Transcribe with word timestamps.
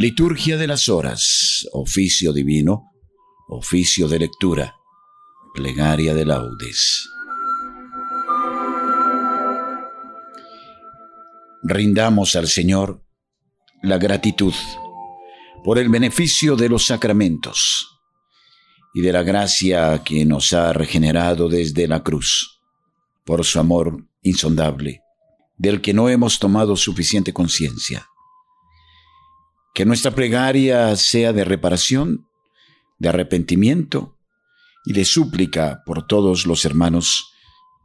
Liturgia 0.00 0.56
de 0.56 0.66
las 0.66 0.88
Horas, 0.88 1.68
oficio 1.72 2.32
divino, 2.32 2.90
oficio 3.48 4.08
de 4.08 4.20
lectura, 4.20 4.74
plegaria 5.52 6.14
de 6.14 6.24
laudes. 6.24 7.06
Rindamos 11.62 12.34
al 12.34 12.48
Señor 12.48 13.04
la 13.82 13.98
gratitud 13.98 14.54
por 15.62 15.78
el 15.78 15.90
beneficio 15.90 16.56
de 16.56 16.70
los 16.70 16.86
sacramentos 16.86 18.00
y 18.94 19.02
de 19.02 19.12
la 19.12 19.22
gracia 19.22 20.02
que 20.02 20.24
nos 20.24 20.54
ha 20.54 20.72
regenerado 20.72 21.50
desde 21.50 21.86
la 21.86 22.02
cruz, 22.02 22.62
por 23.26 23.44
su 23.44 23.60
amor 23.60 24.08
insondable, 24.22 25.02
del 25.58 25.82
que 25.82 25.92
no 25.92 26.08
hemos 26.08 26.38
tomado 26.38 26.74
suficiente 26.74 27.34
conciencia 27.34 28.06
que 29.74 29.84
nuestra 29.84 30.10
plegaria 30.10 30.96
sea 30.96 31.32
de 31.32 31.44
reparación, 31.44 32.28
de 32.98 33.08
arrepentimiento 33.08 34.16
y 34.84 34.92
de 34.92 35.04
súplica 35.04 35.82
por 35.86 36.06
todos 36.06 36.46
los 36.46 36.64
hermanos 36.64 37.32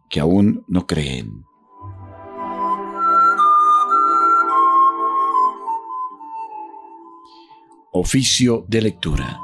que 0.10 0.20
aún 0.20 0.64
no 0.68 0.88
creen. 0.88 1.46
Oficio 7.92 8.66
de 8.68 8.82
lectura. 8.82 9.40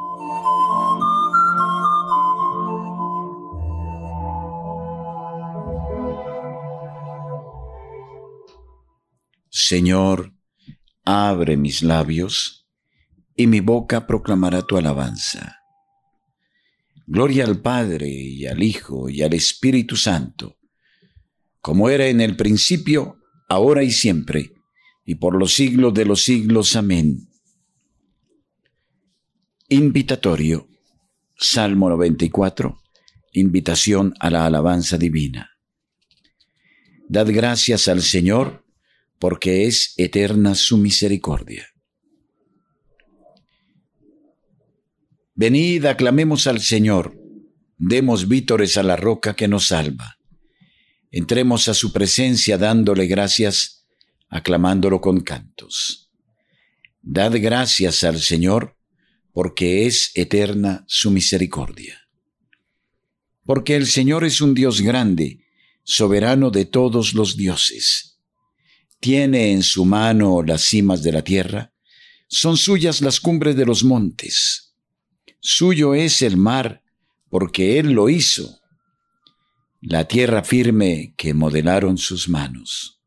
Señor, 9.49 10.33
Abre 11.13 11.57
mis 11.57 11.81
labios, 11.81 12.69
y 13.35 13.45
mi 13.45 13.59
boca 13.59 14.07
proclamará 14.07 14.61
tu 14.61 14.77
alabanza. 14.77 15.57
Gloria 17.05 17.43
al 17.43 17.59
Padre 17.59 18.07
y 18.07 18.47
al 18.47 18.63
Hijo 18.63 19.09
y 19.09 19.21
al 19.21 19.33
Espíritu 19.33 19.97
Santo, 19.97 20.57
como 21.59 21.89
era 21.89 22.07
en 22.07 22.21
el 22.21 22.37
principio, 22.37 23.17
ahora 23.49 23.83
y 23.83 23.91
siempre, 23.91 24.53
y 25.05 25.15
por 25.15 25.37
los 25.37 25.53
siglos 25.53 25.93
de 25.93 26.05
los 26.05 26.23
siglos. 26.23 26.77
Amén. 26.77 27.27
Invitatorio. 29.67 30.69
Salmo 31.37 31.89
94. 31.89 32.81
Invitación 33.33 34.13
a 34.21 34.29
la 34.29 34.45
alabanza 34.45 34.97
divina. 34.97 35.51
Dad 37.09 37.27
gracias 37.33 37.89
al 37.89 38.01
Señor, 38.01 38.60
porque 39.21 39.67
es 39.67 39.93
eterna 39.97 40.55
su 40.55 40.79
misericordia. 40.79 41.67
Venid, 45.35 45.85
aclamemos 45.85 46.47
al 46.47 46.59
Señor, 46.59 47.15
demos 47.77 48.27
vítores 48.27 48.77
a 48.77 48.83
la 48.83 48.95
roca 48.95 49.35
que 49.35 49.47
nos 49.47 49.67
salva. 49.67 50.17
Entremos 51.11 51.67
a 51.67 51.75
su 51.75 51.93
presencia 51.93 52.57
dándole 52.57 53.05
gracias, 53.05 53.85
aclamándolo 54.27 55.01
con 55.01 55.19
cantos. 55.19 56.11
Dad 57.03 57.33
gracias 57.35 58.03
al 58.03 58.19
Señor, 58.21 58.75
porque 59.33 59.85
es 59.85 60.09
eterna 60.15 60.83
su 60.87 61.11
misericordia. 61.11 62.07
Porque 63.43 63.75
el 63.75 63.85
Señor 63.85 64.23
es 64.23 64.41
un 64.41 64.55
Dios 64.55 64.81
grande, 64.81 65.45
soberano 65.83 66.49
de 66.49 66.65
todos 66.65 67.13
los 67.13 67.37
dioses 67.37 68.10
tiene 69.01 69.51
en 69.51 69.63
su 69.63 69.83
mano 69.83 70.43
las 70.43 70.61
cimas 70.61 71.01
de 71.03 71.11
la 71.11 71.23
tierra, 71.23 71.73
son 72.27 72.55
suyas 72.55 73.01
las 73.01 73.19
cumbres 73.19 73.55
de 73.57 73.65
los 73.65 73.83
montes. 73.83 74.75
Suyo 75.39 75.95
es 75.95 76.21
el 76.21 76.37
mar, 76.37 76.83
porque 77.27 77.79
Él 77.79 77.93
lo 77.93 78.09
hizo, 78.09 78.61
la 79.81 80.07
tierra 80.07 80.43
firme 80.43 81.15
que 81.17 81.33
modelaron 81.33 81.97
sus 81.97 82.29
manos. 82.29 83.01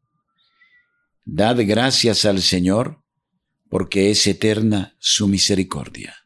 Dad 1.25 1.59
gracias 1.61 2.25
al 2.25 2.43
Señor, 2.43 3.01
porque 3.71 4.11
es 4.11 4.27
eterna 4.27 4.97
su 4.99 5.29
misericordia. 5.29 6.17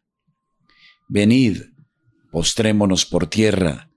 Venid, 1.09 1.61
postrémonos 2.33 3.05
por 3.05 3.27
tierra, 3.27 3.91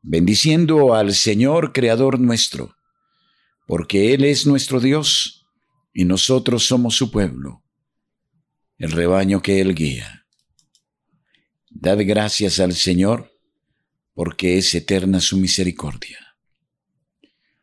bendiciendo 0.00 0.94
al 0.94 1.12
Señor 1.12 1.72
Creador 1.72 2.20
nuestro 2.20 2.76
porque 3.72 4.12
Él 4.12 4.26
es 4.26 4.46
nuestro 4.46 4.80
Dios 4.80 5.46
y 5.94 6.04
nosotros 6.04 6.66
somos 6.66 6.94
su 6.94 7.10
pueblo, 7.10 7.64
el 8.76 8.90
rebaño 8.90 9.40
que 9.40 9.62
Él 9.62 9.74
guía. 9.74 10.26
Dad 11.70 11.96
gracias 12.04 12.60
al 12.60 12.74
Señor, 12.74 13.32
porque 14.12 14.58
es 14.58 14.74
eterna 14.74 15.22
su 15.22 15.38
misericordia. 15.38 16.18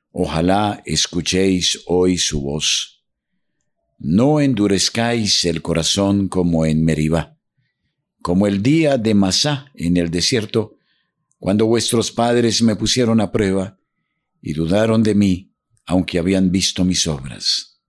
Ojalá 0.10 0.82
escuchéis 0.84 1.84
hoy 1.86 2.18
su 2.18 2.42
voz. 2.42 3.06
No 4.00 4.40
endurezcáis 4.40 5.46
el 5.46 5.62
corazón 5.62 6.28
como 6.28 6.66
en 6.66 6.84
Meribá, 6.84 7.38
como 8.24 8.48
el 8.48 8.64
día 8.64 8.98
de 8.98 9.14
Masá 9.14 9.72
en 9.76 9.96
el 9.96 10.10
desierto, 10.10 10.76
cuando 11.38 11.68
vuestros 11.68 12.12
padres 12.12 12.64
me 12.64 12.76
pusieron 12.76 13.22
a 13.22 13.32
prueba 13.32 13.78
y 14.42 14.54
dudaron 14.54 15.04
de 15.04 15.14
mí 15.14 15.49
aunque 15.90 16.20
habían 16.20 16.52
visto 16.52 16.86
mis 16.86 17.08
obras. 17.08 17.82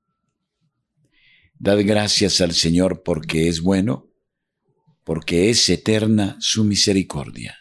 Dad 1.59 1.81
gracias 1.85 2.41
al 2.41 2.55
Señor 2.55 3.03
porque 3.03 3.47
es 3.47 3.61
bueno, 3.61 4.09
porque 5.05 5.51
es 5.51 5.69
eterna 5.69 6.39
su 6.41 6.65
misericordia. 6.65 7.59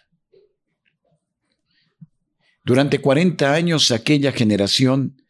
Durante 2.63 3.01
cuarenta 3.01 3.53
años 3.53 3.91
aquella 3.91 4.31
generación 4.31 5.22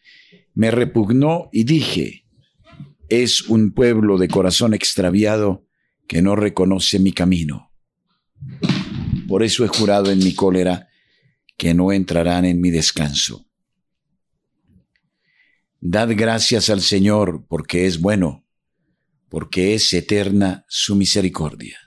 me 0.54 0.70
repugnó 0.70 1.50
y 1.52 1.64
dije, 1.64 2.26
es 3.08 3.42
un 3.42 3.72
pueblo 3.72 4.20
de 4.20 4.28
corazón 4.28 4.76
extraviado 4.76 5.66
que 6.08 6.22
no 6.22 6.36
reconoce 6.36 7.00
mi 7.00 7.14
camino. 7.14 7.72
Por 9.28 9.42
eso 9.42 9.66
he 9.66 9.70
jurado 9.70 10.12
en 10.12 10.20
mi 10.20 10.36
cólera 10.36 10.88
que 11.58 11.74
no 11.74 11.92
entrarán 11.92 12.46
en 12.46 12.62
mi 12.62 12.70
descanso. 12.70 13.49
Dad 15.82 16.10
gracias 16.12 16.70
al 16.70 16.82
Señor 16.82 17.46
porque 17.48 17.86
es 17.86 18.02
bueno, 18.02 18.46
porque 19.30 19.74
es 19.76 19.94
eterna 19.94 20.66
su 20.68 20.96
misericordia. 20.96 21.78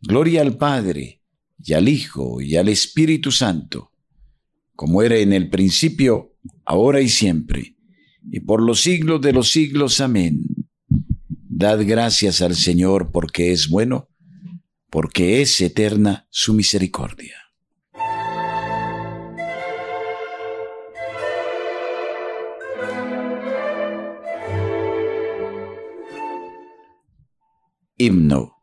Gloria 0.00 0.42
al 0.42 0.56
Padre, 0.56 1.22
y 1.58 1.72
al 1.72 1.88
Hijo, 1.88 2.40
y 2.40 2.54
al 2.54 2.68
Espíritu 2.68 3.32
Santo, 3.32 3.92
como 4.76 5.02
era 5.02 5.16
en 5.16 5.32
el 5.32 5.50
principio, 5.50 6.36
ahora 6.64 7.00
y 7.00 7.08
siempre, 7.08 7.76
y 8.30 8.40
por 8.40 8.62
los 8.62 8.80
siglos 8.80 9.20
de 9.20 9.32
los 9.32 9.50
siglos. 9.50 10.00
Amén. 10.00 10.44
Dad 11.28 11.80
gracias 11.84 12.42
al 12.42 12.54
Señor 12.54 13.10
porque 13.10 13.50
es 13.50 13.68
bueno, 13.68 14.08
porque 14.90 15.40
es 15.40 15.60
eterna 15.60 16.28
su 16.30 16.54
misericordia. 16.54 17.45
Himno. 27.98 28.56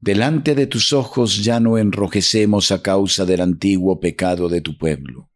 Delante 0.00 0.54
de 0.54 0.66
tus 0.66 0.92
ojos 0.92 1.42
ya 1.42 1.60
no 1.60 1.78
enrojecemos 1.78 2.70
a 2.70 2.82
causa 2.82 3.24
del 3.24 3.40
antiguo 3.40 4.00
pecado 4.00 4.50
de 4.50 4.60
tu 4.60 4.76
pueblo. 4.76 5.30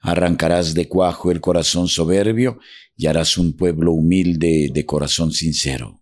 Arrancarás 0.00 0.74
de 0.74 0.86
cuajo 0.86 1.32
el 1.32 1.40
corazón 1.40 1.88
soberbio 1.88 2.60
y 2.96 3.06
harás 3.08 3.36
un 3.36 3.54
pueblo 3.54 3.92
humilde 3.92 4.70
de 4.72 4.86
corazón 4.86 5.32
sincero. 5.32 6.00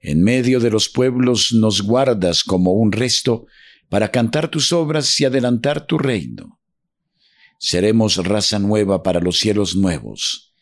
En 0.00 0.22
medio 0.22 0.60
de 0.60 0.70
los 0.70 0.90
pueblos 0.90 1.54
nos 1.54 1.80
guardas 1.80 2.44
como 2.44 2.72
un 2.72 2.92
resto 2.92 3.46
para 3.88 4.10
cantar 4.10 4.50
tus 4.50 4.70
obras 4.72 5.18
y 5.18 5.24
adelantar 5.24 5.86
tu 5.86 5.96
reino. 5.96 6.60
Seremos 7.58 8.18
raza 8.18 8.58
nueva 8.58 9.02
para 9.02 9.20
los 9.20 9.38
cielos 9.38 9.74
nuevos, 9.74 10.54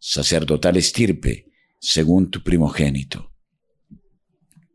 sacerdotal 0.00 0.76
estirpe, 0.76 1.47
según 1.80 2.30
tu 2.30 2.42
primogénito. 2.42 3.32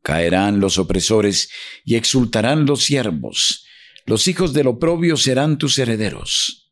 Caerán 0.02 0.60
los 0.60 0.78
opresores 0.78 1.50
y 1.86 1.96
exultarán 1.96 2.66
los 2.66 2.84
siervos, 2.84 3.66
los 4.06 4.28
hijos 4.28 4.54
del 4.54 4.68
oprobio 4.68 5.16
serán 5.16 5.58
tus 5.58 5.78
herederos. 5.80 6.72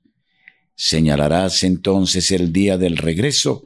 Señalarás 0.75 1.63
entonces 1.63 2.31
el 2.31 2.51
día 2.51 2.77
del 2.77 2.97
regreso 2.97 3.65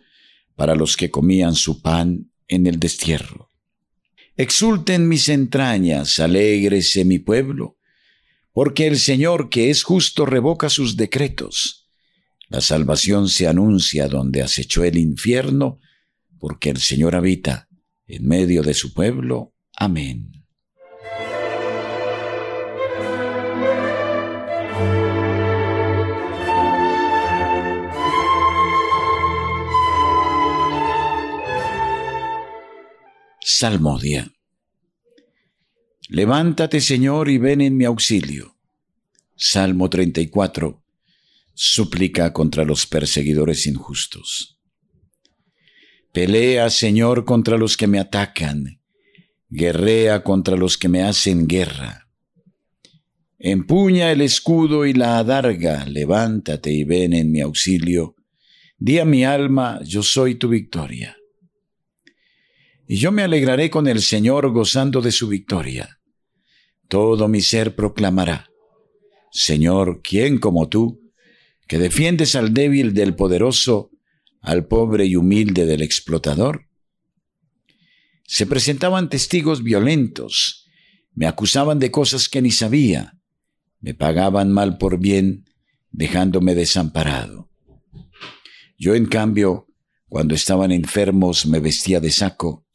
para 0.56 0.76
los 0.76 0.96
que 0.98 1.10
comían 1.10 1.56
su 1.56 1.82
pan 1.82 2.32
en 2.48 2.68
el 2.68 2.80
destierro. 2.80 3.52
Exulten 4.38 5.08
mis 5.08 5.30
entrañas, 5.30 6.20
alégrese 6.20 7.06
mi 7.06 7.20
pueblo, 7.20 7.78
porque 8.52 8.86
el 8.86 9.00
Señor 9.00 9.50
que 9.50 9.70
es 9.70 9.84
justo 9.84 10.26
revoca 10.26 10.70
sus 10.70 10.96
decretos. 10.98 11.90
La 12.50 12.62
salvación 12.62 13.30
se 13.30 13.48
anuncia 13.48 14.08
donde 14.08 14.44
acechó 14.44 14.84
el 14.84 14.98
infierno, 14.98 15.80
porque 16.40 16.70
el 16.70 16.78
Señor 16.78 17.16
habita 17.16 17.68
en 18.08 18.28
medio 18.28 18.64
de 18.64 18.74
su 18.74 18.94
pueblo. 18.94 19.54
Amén. 19.76 20.32
Salmodia. 33.58 34.34
Levántate, 36.10 36.82
Señor, 36.82 37.30
y 37.30 37.38
ven 37.38 37.62
en 37.62 37.78
mi 37.78 37.86
auxilio. 37.86 38.58
Salmo 39.36 39.90
34. 39.90 40.84
Súplica 41.54 42.34
contra 42.34 42.66
los 42.66 42.86
perseguidores 42.86 43.66
injustos. 43.66 44.55
Pelea, 46.16 46.72
Señor, 46.72 47.26
contra 47.26 47.58
los 47.58 47.78
que 47.78 47.86
me 47.86 48.00
atacan. 48.00 48.82
Guerrea 49.50 50.24
contra 50.24 50.56
los 50.56 50.80
que 50.80 50.88
me 50.88 51.04
hacen 51.04 51.46
guerra. 51.46 52.08
Empuña 53.38 54.12
el 54.12 54.22
escudo 54.22 54.88
y 54.88 54.94
la 54.94 55.20
adarga. 55.20 55.86
Levántate 55.86 56.72
y 56.72 56.84
ven 56.86 57.14
en 57.14 57.32
mi 57.32 57.42
auxilio. 57.42 58.16
Di 58.80 58.98
a 58.98 59.06
mi 59.06 59.24
alma, 59.24 59.80
yo 59.84 60.02
soy 60.02 60.36
tu 60.36 60.48
victoria 60.50 61.16
y 62.88 62.98
yo 62.98 63.12
me 63.12 63.24
alegraré 63.24 63.70
con 63.70 63.88
el 63.88 64.02
Señor 64.02 64.52
gozando 64.52 65.02
de 65.02 65.12
su 65.12 65.28
victoria. 65.28 66.00
Todo 66.88 67.28
mi 67.28 67.42
ser 67.42 67.76
proclamará, 67.76 68.50
Señor, 69.32 70.02
¿quién 70.04 70.38
como 70.38 70.70
tú, 70.70 71.12
que 71.68 71.80
defiendes 71.80 72.36
al 72.36 72.54
débil 72.54 72.94
del 72.94 73.16
poderoso, 73.16 73.90
al 74.46 74.68
pobre 74.68 75.06
y 75.06 75.16
humilde 75.16 75.66
del 75.66 75.82
explotador? 75.82 76.68
Se 78.24 78.46
presentaban 78.46 79.10
testigos 79.10 79.64
violentos, 79.64 80.68
me 81.14 81.28
acusaban 81.28 81.80
de 81.80 81.92
cosas 81.92 82.30
que 82.30 82.42
ni 82.42 82.52
sabía, 82.52 83.18
me 83.80 83.94
pagaban 83.94 84.52
mal 84.52 84.78
por 84.78 85.00
bien, 85.00 85.50
dejándome 85.92 86.56
desamparado. 86.56 87.50
Yo, 88.78 88.96
en 88.96 89.06
cambio, 89.06 89.68
cuando 90.08 90.36
estaban 90.36 90.72
enfermos 90.72 91.46
me 91.46 91.60
vestía 91.60 92.00
de 92.00 92.12
saco, 92.12 92.68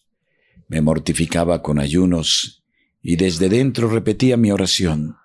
me 0.69 0.81
mortificaba 0.81 1.63
con 1.63 1.79
ayunos 1.79 2.65
y 3.03 3.17
desde 3.17 3.49
dentro 3.49 3.89
repetía 3.89 4.37
mi 4.37 4.51
oración. 4.51 5.17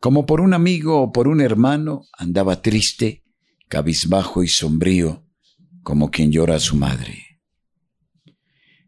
Como 0.00 0.26
por 0.26 0.40
un 0.40 0.54
amigo 0.54 1.02
o 1.02 1.12
por 1.12 1.28
un 1.28 1.40
hermano, 1.40 2.02
andaba 2.16 2.62
triste, 2.62 3.24
cabizbajo 3.68 4.42
y 4.42 4.48
sombrío, 4.48 5.26
como 5.82 6.10
quien 6.10 6.32
llora 6.32 6.56
a 6.56 6.60
su 6.60 6.76
madre. 6.76 7.40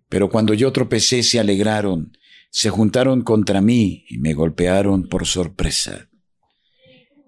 Pero 0.09 0.31
cuando 0.31 0.55
yo 0.55 0.73
tropecé 0.73 1.23
se 1.23 1.39
alegraron, 1.39 2.13
se 2.51 2.71
juntaron 2.71 3.23
contra 3.23 3.61
mí 3.61 4.05
y 4.09 4.19
me 4.19 4.35
golpearon 4.35 5.09
por 5.09 5.27
sorpresa. 5.27 6.09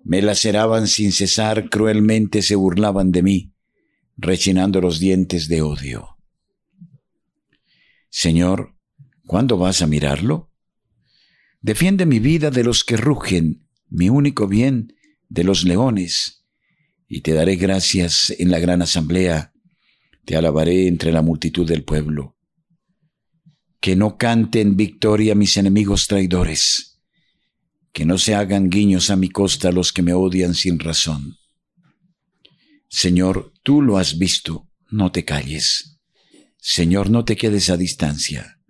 Me 0.02 0.22
laceraban 0.22 0.88
sin 0.88 1.12
cesar, 1.12 1.68
cruelmente 1.68 2.40
se 2.42 2.54
burlaban 2.54 3.12
de 3.12 3.22
mí, 3.22 3.54
rechinando 4.16 4.80
los 4.80 4.98
dientes 4.98 5.46
de 5.48 5.60
odio. 5.60 6.16
Señor, 8.08 8.76
¿cuándo 9.26 9.58
vas 9.58 9.82
a 9.82 9.86
mirarlo? 9.86 10.50
Defiende 11.60 12.06
mi 12.06 12.18
vida 12.18 12.50
de 12.50 12.64
los 12.64 12.82
que 12.82 12.96
rugen, 12.96 13.68
mi 13.88 14.08
único 14.08 14.48
bien 14.48 14.94
de 15.28 15.44
los 15.44 15.64
leones, 15.64 16.39
y 17.12 17.22
te 17.22 17.32
daré 17.32 17.56
gracias 17.56 18.32
en 18.38 18.52
la 18.52 18.60
gran 18.60 18.82
asamblea, 18.82 19.52
te 20.24 20.36
alabaré 20.36 20.86
entre 20.86 21.10
la 21.10 21.22
multitud 21.22 21.66
del 21.66 21.82
pueblo. 21.82 22.36
Que 23.80 23.96
no 23.96 24.16
canten 24.16 24.76
victoria 24.76 25.34
mis 25.34 25.56
enemigos 25.56 26.06
traidores, 26.06 27.02
que 27.92 28.04
no 28.04 28.16
se 28.16 28.36
hagan 28.36 28.70
guiños 28.70 29.10
a 29.10 29.16
mi 29.16 29.28
costa 29.28 29.72
los 29.72 29.92
que 29.92 30.02
me 30.02 30.12
odian 30.12 30.54
sin 30.54 30.78
razón. 30.78 31.36
Señor, 32.88 33.52
tú 33.64 33.82
lo 33.82 33.98
has 33.98 34.16
visto, 34.16 34.68
no 34.88 35.10
te 35.10 35.24
calles. 35.24 35.98
Señor, 36.58 37.10
no 37.10 37.24
te 37.24 37.36
quedes 37.36 37.70
a 37.70 37.76
distancia. 37.76 38.60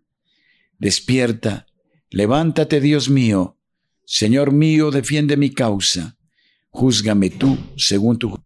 Despierta, 0.78 1.66
levántate, 2.08 2.80
Dios 2.80 3.10
mío. 3.10 3.58
Señor 4.06 4.52
mío, 4.52 4.90
defiende 4.90 5.36
mi 5.36 5.52
causa. 5.52 6.16
Júzgame 6.70 7.30
tú 7.30 7.58
según 7.76 8.18
tu... 8.18 8.38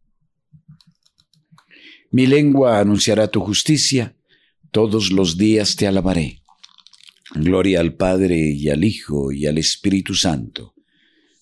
Mi 2.10 2.26
lengua 2.26 2.78
anunciará 2.78 3.28
tu 3.28 3.40
justicia, 3.40 4.16
todos 4.70 5.12
los 5.12 5.36
días 5.36 5.76
te 5.76 5.86
alabaré. 5.86 6.42
Gloria 7.34 7.80
al 7.80 7.94
Padre 7.94 8.50
y 8.50 8.68
al 8.68 8.84
Hijo 8.84 9.32
y 9.32 9.46
al 9.46 9.58
Espíritu 9.58 10.14
Santo, 10.14 10.74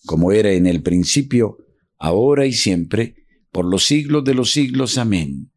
como 0.07 0.33
era 0.33 0.53
en 0.53 0.67
el 0.67 0.83
principio, 0.83 1.59
ahora 1.99 2.47
y 2.47 2.53
siempre, 2.53 3.17
por 3.51 3.67
los 3.67 3.85
siglos 3.85 4.25
de 4.25 4.35
los 4.35 4.53
siglos. 4.53 4.97
Amén. 4.97 5.51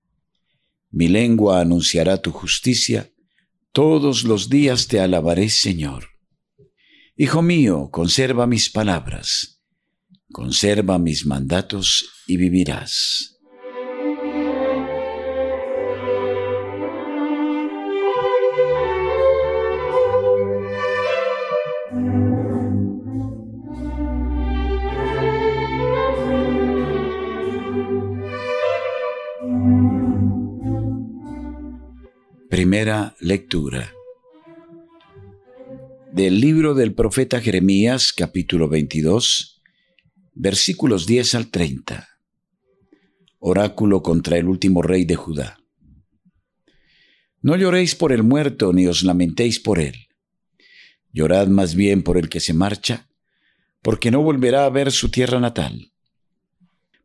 Mi 0.92 1.08
lengua 1.08 1.62
anunciará 1.62 2.22
tu 2.22 2.32
justicia, 2.32 3.12
todos 3.72 4.24
los 4.24 4.50
días 4.50 4.88
te 4.88 5.00
alabaré, 5.00 5.50
Señor. 5.50 6.10
Hijo 7.18 7.42
mío, 7.42 7.90
conserva 7.92 8.48
mis 8.48 8.70
palabras, 8.70 9.55
conserva 10.32 11.00
mis 11.00 11.26
mandatos 11.26 12.10
y 12.28 12.38
vivirás. 12.38 13.32
Primera 32.50 33.16
lectura 33.20 33.92
del 36.14 36.40
libro 36.40 36.74
del 36.74 36.94
profeta 36.94 37.42
Jeremías 37.42 38.14
capítulo 38.14 38.70
22 38.70 39.55
versículos 40.36 41.08
10 41.08 41.36
al 41.36 41.50
30. 41.50 42.10
Oráculo 43.40 44.04
contra 44.04 44.38
el 44.38 44.48
último 44.48 44.82
rey 44.82 45.06
de 45.06 45.16
Judá. 45.16 45.60
No 47.42 47.56
lloréis 47.56 47.96
por 47.96 48.12
el 48.12 48.24
muerto 48.24 48.74
ni 48.74 48.86
os 48.86 49.04
lamentéis 49.04 49.60
por 49.60 49.80
él. 49.80 49.96
Llorad 51.14 51.48
más 51.48 51.76
bien 51.76 52.04
por 52.04 52.18
el 52.18 52.28
que 52.28 52.42
se 52.42 52.54
marcha, 52.54 53.08
porque 53.82 54.12
no 54.12 54.22
volverá 54.22 54.66
a 54.66 54.70
ver 54.70 54.92
su 54.92 55.10
tierra 55.10 55.40
natal. 55.40 55.94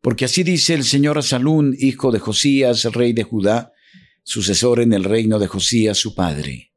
Porque 0.01 0.25
así 0.25 0.43
dice 0.43 0.73
el 0.73 0.83
Señor 0.83 1.17
Asalún, 1.17 1.75
hijo 1.79 2.11
de 2.11 2.19
Josías, 2.19 2.83
rey 2.85 3.13
de 3.13 3.23
Judá, 3.23 3.71
sucesor 4.23 4.81
en 4.81 4.91
el 4.91 5.05
reino 5.05 5.39
de 5.39 5.47
Josías 5.47 5.97
su 5.97 6.15
padre. 6.15 6.73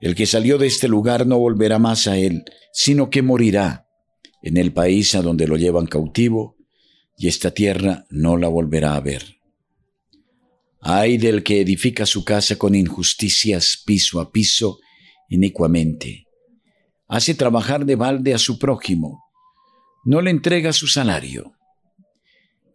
El 0.00 0.14
que 0.14 0.26
salió 0.26 0.58
de 0.58 0.66
este 0.66 0.88
lugar 0.88 1.26
no 1.26 1.38
volverá 1.38 1.78
más 1.78 2.06
a 2.06 2.18
él, 2.18 2.44
sino 2.72 3.08
que 3.08 3.22
morirá 3.22 3.86
en 4.42 4.56
el 4.56 4.72
país 4.72 5.14
a 5.14 5.22
donde 5.22 5.46
lo 5.46 5.56
llevan 5.56 5.86
cautivo, 5.86 6.56
y 7.16 7.28
esta 7.28 7.52
tierra 7.52 8.04
no 8.10 8.36
la 8.36 8.48
volverá 8.48 8.96
a 8.96 9.00
ver. 9.00 9.36
Ay 10.80 11.16
del 11.16 11.42
que 11.42 11.60
edifica 11.60 12.06
su 12.06 12.24
casa 12.24 12.56
con 12.56 12.74
injusticias 12.74 13.82
piso 13.86 14.20
a 14.20 14.32
piso, 14.32 14.80
inicuamente. 15.28 16.26
Hace 17.06 17.34
trabajar 17.34 17.86
de 17.86 17.96
balde 17.96 18.34
a 18.34 18.38
su 18.38 18.58
prójimo, 18.58 19.22
no 20.04 20.20
le 20.20 20.30
entrega 20.30 20.72
su 20.72 20.88
salario 20.88 21.54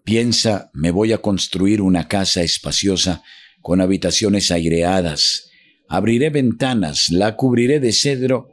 Piensa, 0.08 0.72
me 0.74 0.90
voy 0.90 1.12
a 1.12 1.18
construir 1.18 1.82
una 1.82 2.08
casa 2.08 2.42
espaciosa 2.42 3.24
con 3.62 3.82
habitaciones 3.82 4.52
aireadas. 4.52 5.50
Abriré 5.90 6.30
ventanas, 6.30 7.10
la 7.10 7.36
cubriré 7.36 7.82
de 7.82 7.92
cedro, 7.92 8.48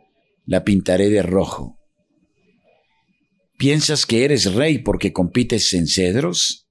la 0.47 0.65
pintaré 0.65 1.11
de 1.11 1.23
rojo. 1.23 1.79
¿Piensas 3.57 4.05
que 4.05 4.25
eres 4.25 4.53
rey 4.55 4.79
porque 4.79 5.13
compites 5.13 5.73
en 5.75 5.87
cedros? 5.87 6.67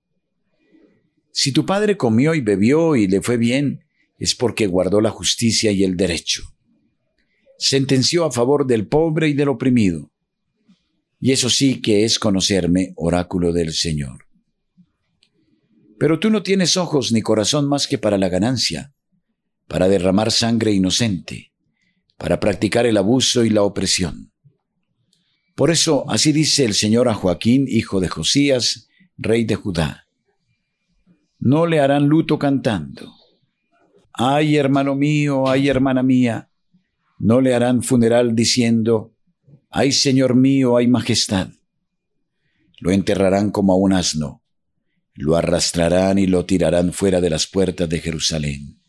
Si 1.32 1.52
tu 1.52 1.66
padre 1.66 1.98
comió 1.98 2.36
y 2.36 2.42
bebió 2.42 2.96
y 2.96 3.08
le 3.08 3.22
fue 3.22 3.38
bien, 3.38 3.86
es 4.20 4.36
porque 4.36 4.68
guardó 4.68 5.02
la 5.02 5.10
justicia 5.10 5.72
y 5.72 5.84
el 5.84 5.96
derecho. 5.96 6.44
Sentenció 7.58 8.26
a 8.26 8.32
favor 8.32 8.68
del 8.68 8.88
pobre 8.88 9.30
y 9.30 9.34
del 9.34 9.50
oprimido. 9.50 10.12
Y 11.20 11.32
eso 11.32 11.50
sí 11.50 11.82
que 11.82 12.04
es 12.04 12.20
conocerme, 12.20 12.92
oráculo 12.98 13.54
del 13.54 13.72
Señor. 13.72 14.26
Pero 15.98 16.20
tú 16.20 16.30
no 16.30 16.44
tienes 16.44 16.76
ojos 16.76 17.14
ni 17.14 17.22
corazón 17.22 17.70
más 17.70 17.88
que 17.88 17.98
para 17.98 18.18
la 18.18 18.28
ganancia, 18.28 18.94
para 19.70 19.88
derramar 19.88 20.32
sangre 20.32 20.74
inocente, 20.74 21.54
para 22.18 22.42
practicar 22.42 22.86
el 22.86 22.98
abuso 22.98 23.46
y 23.46 23.50
la 23.50 23.64
opresión. 23.64 24.33
Por 25.56 25.72
eso 25.72 26.10
así 26.10 26.32
dice 26.32 26.66
el 26.66 26.74
Señor 26.74 27.10
a 27.10 27.14
Joaquín, 27.14 27.66
hijo 27.68 28.00
de 28.00 28.08
Josías, 28.08 28.88
rey 29.18 29.46
de 29.46 29.56
Judá. 29.56 30.08
No 31.40 31.66
le 31.68 31.80
harán 31.80 32.08
luto 32.08 32.40
cantando, 32.40 33.14
Ay, 34.14 34.58
hermano 34.58 34.94
mío, 34.94 35.50
ay, 35.50 35.68
hermana 35.70 36.04
mía, 36.04 36.50
no 37.18 37.42
le 37.42 37.56
harán 37.56 37.82
funeral 37.82 38.36
diciendo, 38.36 39.16
ay, 39.72 39.92
Señor 39.92 40.36
mío, 40.36 40.78
ay, 40.78 40.88
majestad. 40.88 41.50
Lo 42.80 42.92
enterrarán 42.92 43.50
como 43.50 43.74
a 43.74 43.78
un 43.78 43.92
asno, 43.92 44.44
lo 45.16 45.36
arrastrarán 45.36 46.20
y 46.20 46.28
lo 46.28 46.46
tirarán 46.46 46.94
fuera 46.94 47.22
de 47.22 47.32
las 47.32 47.48
puertas 47.48 47.90
de 47.90 48.00
Jerusalén. 48.00 48.80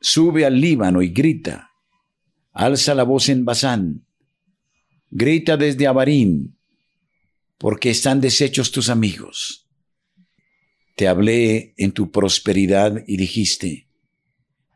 Sube 0.00 0.44
al 0.44 0.60
Líbano 0.60 1.02
y 1.02 1.08
grita, 1.08 1.70
alza 2.52 2.94
la 2.94 3.02
voz 3.02 3.28
en 3.28 3.44
Basán, 3.44 4.03
grita 5.14 5.56
desde 5.56 5.86
Abarín, 5.86 6.58
porque 7.56 7.88
están 7.88 8.20
deshechos 8.20 8.70
tus 8.70 8.90
amigos 8.90 9.64
te 10.96 11.08
hablé 11.08 11.74
en 11.76 11.92
tu 11.92 12.10
prosperidad 12.10 13.02
y 13.06 13.16
dijiste, 13.16 13.88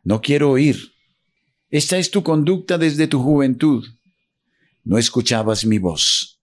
no 0.03 0.21
quiero 0.21 0.51
oír. 0.51 0.93
Esta 1.71 1.99
es 1.99 2.11
tu 2.11 2.23
conducta 2.23 2.79
desde 2.79 3.07
tu 3.07 3.23
juventud. 3.23 3.87
No 4.85 4.99
escuchabas 4.99 5.65
mi 5.65 5.79
voz. 5.79 6.41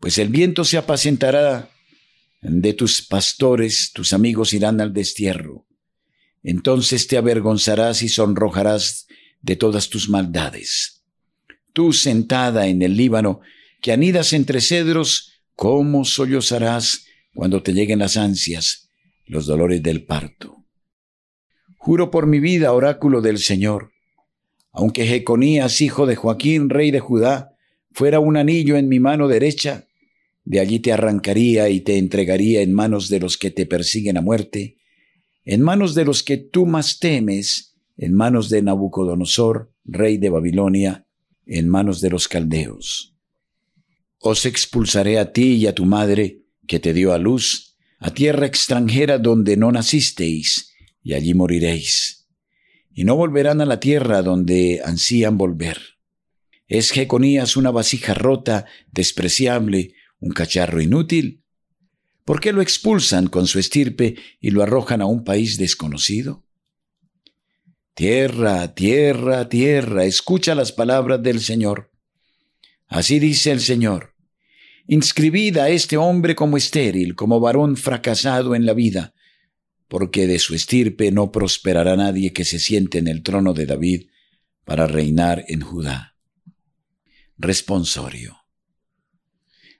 Pues 0.00 0.18
el 0.18 0.28
viento 0.28 0.64
se 0.64 0.78
apacentará 0.78 1.70
de 2.40 2.72
tus 2.74 3.02
pastores, 3.02 3.92
tus 3.94 4.12
amigos 4.12 4.52
irán 4.52 4.80
al 4.80 4.92
destierro. 4.92 5.66
Entonces 6.42 7.06
te 7.06 7.16
avergonzarás 7.16 8.02
y 8.02 8.08
sonrojarás 8.08 9.06
de 9.40 9.54
todas 9.54 9.88
tus 9.88 10.08
maldades. 10.08 11.01
Tú 11.72 11.92
sentada 11.92 12.66
en 12.66 12.82
el 12.82 12.96
Líbano, 12.96 13.40
que 13.80 13.92
anidas 13.92 14.32
entre 14.32 14.60
cedros, 14.60 15.40
¿cómo 15.54 16.04
sollozarás 16.04 17.06
cuando 17.34 17.62
te 17.62 17.72
lleguen 17.72 17.98
las 17.98 18.16
ansias, 18.16 18.90
los 19.26 19.46
dolores 19.46 19.82
del 19.82 20.04
parto. 20.04 20.64
Juro 21.76 22.10
por 22.10 22.26
mi 22.26 22.40
vida, 22.40 22.72
oráculo 22.72 23.20
del 23.20 23.38
Señor, 23.38 23.92
aunque 24.72 25.06
Jeconías, 25.06 25.80
hijo 25.80 26.06
de 26.06 26.16
Joaquín, 26.16 26.70
rey 26.70 26.90
de 26.90 27.00
Judá, 27.00 27.56
fuera 27.92 28.20
un 28.20 28.36
anillo 28.36 28.76
en 28.76 28.88
mi 28.88 29.00
mano 29.00 29.28
derecha, 29.28 29.86
de 30.44 30.60
allí 30.60 30.80
te 30.80 30.92
arrancaría 30.92 31.68
y 31.68 31.80
te 31.80 31.98
entregaría 31.98 32.62
en 32.62 32.72
manos 32.72 33.08
de 33.08 33.20
los 33.20 33.36
que 33.36 33.50
te 33.50 33.66
persiguen 33.66 34.16
a 34.16 34.22
muerte, 34.22 34.76
en 35.44 35.60
manos 35.60 35.94
de 35.94 36.04
los 36.04 36.22
que 36.22 36.36
tú 36.36 36.66
más 36.66 36.98
temes, 36.98 37.74
en 37.96 38.14
manos 38.14 38.48
de 38.48 38.62
Nabucodonosor, 38.62 39.72
rey 39.84 40.16
de 40.16 40.30
Babilonia, 40.30 41.01
en 41.46 41.68
manos 41.68 42.00
de 42.00 42.10
los 42.10 42.28
caldeos. 42.28 43.14
Os 44.18 44.46
expulsaré 44.46 45.18
a 45.18 45.32
ti 45.32 45.54
y 45.54 45.66
a 45.66 45.74
tu 45.74 45.84
madre, 45.84 46.42
que 46.66 46.78
te 46.78 46.94
dio 46.94 47.12
a 47.12 47.18
luz, 47.18 47.76
a 47.98 48.12
tierra 48.12 48.46
extranjera 48.46 49.18
donde 49.18 49.56
no 49.56 49.72
nacisteis, 49.72 50.74
y 51.02 51.14
allí 51.14 51.34
moriréis. 51.34 52.28
Y 52.94 53.04
no 53.04 53.16
volverán 53.16 53.60
a 53.60 53.66
la 53.66 53.80
tierra 53.80 54.22
donde 54.22 54.80
ansían 54.84 55.38
volver. 55.38 55.78
¿Es 56.68 56.90
Jeconías 56.90 57.56
una 57.56 57.70
vasija 57.70 58.14
rota, 58.14 58.66
despreciable, 58.92 59.94
un 60.20 60.30
cacharro 60.30 60.80
inútil? 60.80 61.42
¿Por 62.24 62.40
qué 62.40 62.52
lo 62.52 62.62
expulsan 62.62 63.26
con 63.26 63.46
su 63.46 63.58
estirpe 63.58 64.16
y 64.40 64.50
lo 64.50 64.62
arrojan 64.62 65.02
a 65.02 65.06
un 65.06 65.24
país 65.24 65.58
desconocido? 65.58 66.44
Tierra, 67.94 68.74
tierra, 68.74 69.48
tierra, 69.48 70.04
escucha 70.04 70.54
las 70.54 70.72
palabras 70.72 71.22
del 71.22 71.40
Señor. 71.40 71.90
Así 72.88 73.18
dice 73.18 73.50
el 73.50 73.60
Señor 73.60 74.12
inscribid 74.86 75.58
a 75.58 75.70
este 75.70 75.96
hombre 75.96 76.34
como 76.34 76.56
estéril, 76.56 77.14
como 77.14 77.40
varón 77.40 77.76
fracasado 77.76 78.54
en 78.54 78.66
la 78.66 78.74
vida, 78.74 79.14
porque 79.88 80.26
de 80.26 80.38
su 80.38 80.54
estirpe 80.54 81.10
no 81.12 81.30
prosperará 81.30 81.96
nadie 81.96 82.32
que 82.32 82.44
se 82.44 82.58
siente 82.58 82.98
en 82.98 83.08
el 83.08 83.22
trono 83.22 83.52
de 83.52 83.66
David 83.66 84.06
para 84.64 84.86
reinar 84.86 85.44
en 85.48 85.60
Judá. 85.60 86.16
Responsorio. 87.36 88.38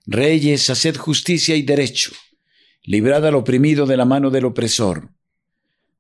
Reyes, 0.05 0.69
haced 0.69 0.97
justicia 0.97 1.55
y 1.57 1.63
derecho, 1.63 2.13
librad 2.83 3.27
al 3.27 3.37
oprimido 3.37 3.87
de 3.87 3.97
la 3.97 4.05
mano 4.05 4.31
del 4.31 4.47
opresor. 4.47 5.13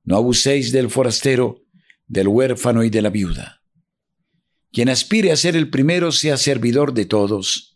No 0.04 0.16
abuséis 0.16 0.72
del 0.72 0.90
forastero, 0.90 1.61
del 2.06 2.28
huérfano 2.28 2.84
y 2.84 2.90
de 2.90 3.02
la 3.02 3.10
viuda. 3.10 3.62
Quien 4.70 4.88
aspire 4.88 5.32
a 5.32 5.36
ser 5.36 5.56
el 5.56 5.70
primero 5.70 6.12
sea 6.12 6.36
servidor 6.36 6.94
de 6.94 7.04
todos 7.04 7.72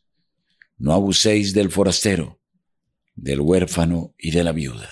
no 0.79 0.93
abuséis 0.93 1.55
del 1.55 1.71
forastero, 1.71 2.39
del 3.15 3.41
huérfano 3.41 4.15
y 4.19 4.31
de 4.31 4.45
la 4.45 4.53
viuda. 4.53 4.91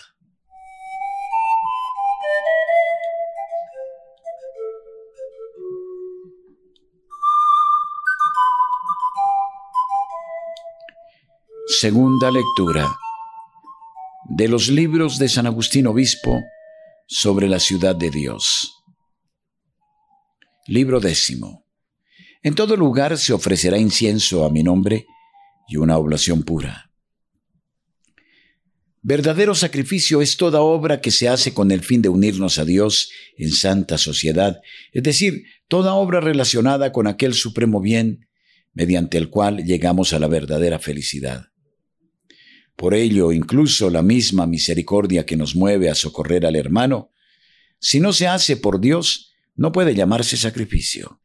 Segunda 11.67 12.31
lectura 12.31 12.97
de 14.31 14.49
los 14.49 14.69
libros 14.69 15.19
de 15.19 15.29
San 15.29 15.47
Agustín 15.47 15.87
Obispo 15.87 16.41
sobre 17.07 17.47
la 17.47 17.59
ciudad 17.59 17.95
de 17.95 18.11
Dios. 18.11 18.84
Libro 20.67 20.99
décimo. 20.99 21.67
En 22.43 22.55
todo 22.55 22.77
lugar 22.77 23.19
se 23.19 23.35
ofrecerá 23.35 23.79
incienso 23.79 24.47
a 24.47 24.51
mi 24.51 24.63
nombre 24.63 25.07
y 25.69 25.77
una 25.77 25.99
oblación 25.99 26.43
pura. 26.43 26.91
Verdadero 29.03 29.55
sacrificio 29.55 30.23
es 30.23 30.39
toda 30.39 30.63
obra 30.63 31.03
que 31.03 31.11
se 31.11 31.29
hace 31.29 31.53
con 31.53 31.71
el 31.71 31.83
fin 31.83 32.01
de 32.01 32.09
unirnos 32.09 32.59
a 32.59 32.65
Dios 32.65 33.11
en 33.37 33.51
santa 33.51 33.99
sociedad, 33.99 34.63
es 34.93 35.03
decir, 35.03 35.45
toda 35.69 35.95
obra 35.95 36.21
relacionada 36.21 36.93
con 36.93 37.07
aquel 37.07 37.35
supremo 37.35 37.83
bien 37.83 38.27
mediante 38.73 39.19
el 39.19 39.29
cual 39.29 39.65
llegamos 39.65 40.15
a 40.15 40.19
la 40.19 40.29
verdadera 40.29 40.79
felicidad. 40.79 41.49
Por 42.75 42.95
ello, 42.95 43.33
incluso 43.33 43.91
la 43.91 44.03
misma 44.03 44.47
misericordia 44.47 45.27
que 45.27 45.37
nos 45.37 45.55
mueve 45.55 45.91
a 45.91 45.95
socorrer 45.95 46.47
al 46.47 46.57
hermano, 46.57 47.11
si 47.79 48.01
no 48.01 48.15
se 48.15 48.27
hace 48.27 48.57
por 48.57 48.81
Dios, 48.81 49.34
no 49.55 49.73
puede 49.73 49.95
llamarse 49.95 50.37
sacrificio 50.37 51.21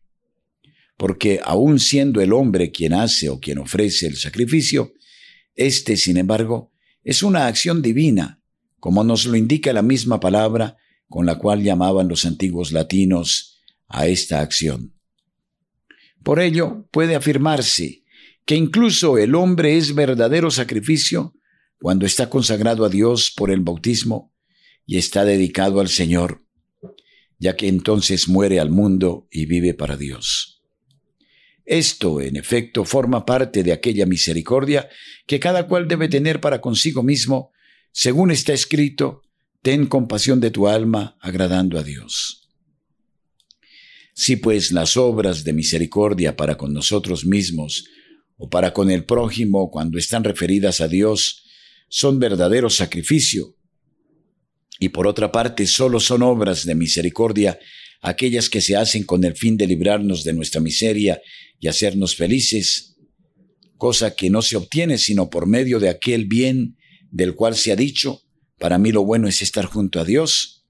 porque 1.00 1.40
aun 1.42 1.80
siendo 1.80 2.20
el 2.20 2.34
hombre 2.34 2.72
quien 2.72 2.94
hace 2.94 3.30
o 3.30 3.40
quien 3.40 3.58
ofrece 3.60 4.06
el 4.06 4.18
sacrificio, 4.18 4.92
este, 5.56 5.96
sin 5.96 6.18
embargo, 6.18 6.74
es 7.06 7.24
una 7.24 7.48
acción 7.48 7.82
divina, 7.82 8.42
como 8.82 9.06
nos 9.06 9.26
lo 9.26 9.38
indica 9.38 9.72
la 9.72 9.82
misma 9.82 10.20
palabra 10.20 10.76
con 11.08 11.26
la 11.26 11.36
cual 11.36 11.64
llamaban 11.64 12.10
los 12.10 12.26
antiguos 12.26 12.74
latinos 12.74 13.62
a 13.88 14.08
esta 14.08 14.42
acción. 14.42 14.94
Por 16.22 16.42
ello, 16.42 16.86
puede 16.92 17.16
afirmarse 17.16 18.04
que 18.44 18.58
incluso 18.58 19.18
el 19.18 19.36
hombre 19.36 19.78
es 19.78 19.96
verdadero 19.96 20.52
sacrificio 20.52 21.34
cuando 21.80 22.06
está 22.06 22.30
consagrado 22.30 22.84
a 22.84 22.90
Dios 22.90 23.32
por 23.34 23.52
el 23.52 23.62
bautismo 23.62 24.34
y 24.86 24.98
está 24.98 25.24
dedicado 25.24 25.80
al 25.80 25.88
Señor, 25.88 26.42
ya 27.40 27.56
que 27.56 27.68
entonces 27.68 28.28
muere 28.28 28.60
al 28.60 28.70
mundo 28.70 29.28
y 29.32 29.46
vive 29.46 29.74
para 29.74 29.98
Dios. 29.98 30.62
Esto, 31.66 32.20
en 32.20 32.36
efecto, 32.36 32.84
forma 32.84 33.26
parte 33.26 33.64
de 33.64 33.72
aquella 33.72 34.06
misericordia 34.06 34.90
que 35.26 35.40
cada 35.40 35.68
cual 35.68 35.88
debe 35.88 36.10
tener 36.10 36.42
para 36.42 36.62
consigo 36.62 37.04
mismo, 37.04 37.52
según 37.92 38.32
está 38.32 38.54
escrito, 38.54 39.22
ten 39.62 39.86
compasión 39.86 40.40
de 40.40 40.52
tu 40.52 40.68
alma, 40.68 41.18
agradando 41.22 41.78
a 41.80 41.84
Dios. 41.84 42.50
Si 44.16 44.36
pues 44.36 44.72
las 44.72 44.98
obras 44.98 45.44
de 45.44 45.54
misericordia 45.54 46.36
para 46.36 46.58
con 46.58 46.74
nosotros 46.74 47.26
mismos 47.26 47.86
o 48.36 48.50
para 48.50 48.74
con 48.74 48.92
el 48.92 49.06
prójimo 49.06 49.70
cuando 49.72 49.98
están 49.98 50.24
referidas 50.24 50.82
a 50.82 50.88
Dios 50.88 51.46
son 51.88 52.20
verdadero 52.20 52.70
sacrificio, 52.70 53.56
y 54.80 54.90
por 54.90 55.06
otra 55.06 55.32
parte 55.32 55.68
solo 55.68 56.00
son 56.00 56.24
obras 56.24 56.66
de 56.66 56.74
misericordia 56.74 57.60
aquellas 58.02 58.50
que 58.50 58.62
se 58.62 58.78
hacen 58.78 59.04
con 59.04 59.26
el 59.26 59.36
fin 59.36 59.58
de 59.58 59.68
librarnos 59.68 60.24
de 60.24 60.34
nuestra 60.34 60.62
miseria 60.62 61.22
y 61.60 61.68
hacernos 61.68 62.16
felices, 62.16 62.96
cosa 63.78 64.16
que 64.16 64.30
no 64.30 64.42
se 64.42 64.56
obtiene 64.56 64.98
sino 64.98 65.30
por 65.30 65.48
medio 65.48 65.80
de 65.80 65.90
aquel 65.90 66.26
bien 66.26 66.78
del 67.12 67.36
cual 67.36 67.56
se 67.56 67.74
ha 67.74 67.76
dicho, 67.76 68.22
para 68.58 68.78
mí 68.78 68.92
lo 68.92 69.04
bueno 69.04 69.28
es 69.28 69.42
estar 69.42 69.66
junto 69.66 70.00
a 70.00 70.06
Dios, 70.06 70.66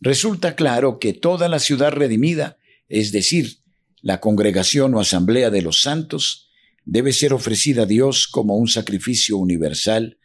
resulta 0.00 0.56
claro 0.56 0.98
que 0.98 1.12
toda 1.12 1.48
la 1.48 1.60
ciudad 1.60 1.92
redimida, 1.92 2.58
es 2.88 3.12
decir, 3.12 3.58
la 4.00 4.20
congregación 4.20 4.94
o 4.94 5.00
asamblea 5.00 5.50
de 5.50 5.62
los 5.62 5.82
santos, 5.82 6.50
debe 6.84 7.12
ser 7.12 7.32
ofrecida 7.32 7.82
a 7.82 7.86
Dios 7.86 8.26
como 8.26 8.56
un 8.56 8.68
sacrificio 8.68 9.36
universal 9.36 10.18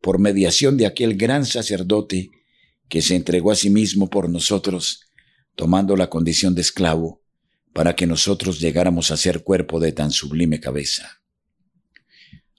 por 0.00 0.18
mediación 0.18 0.76
de 0.76 0.86
aquel 0.86 1.16
gran 1.16 1.44
sacerdote 1.44 2.30
que 2.88 3.02
se 3.02 3.14
entregó 3.16 3.50
a 3.50 3.56
sí 3.56 3.70
mismo 3.70 4.08
por 4.08 4.28
nosotros, 4.28 5.00
tomando 5.54 5.96
la 5.96 6.08
condición 6.08 6.54
de 6.54 6.60
esclavo, 6.60 7.22
para 7.72 7.94
que 7.96 8.06
nosotros 8.06 8.60
llegáramos 8.60 9.10
a 9.10 9.16
ser 9.16 9.42
cuerpo 9.42 9.80
de 9.80 9.92
tan 9.92 10.10
sublime 10.10 10.60
cabeza. 10.60 11.20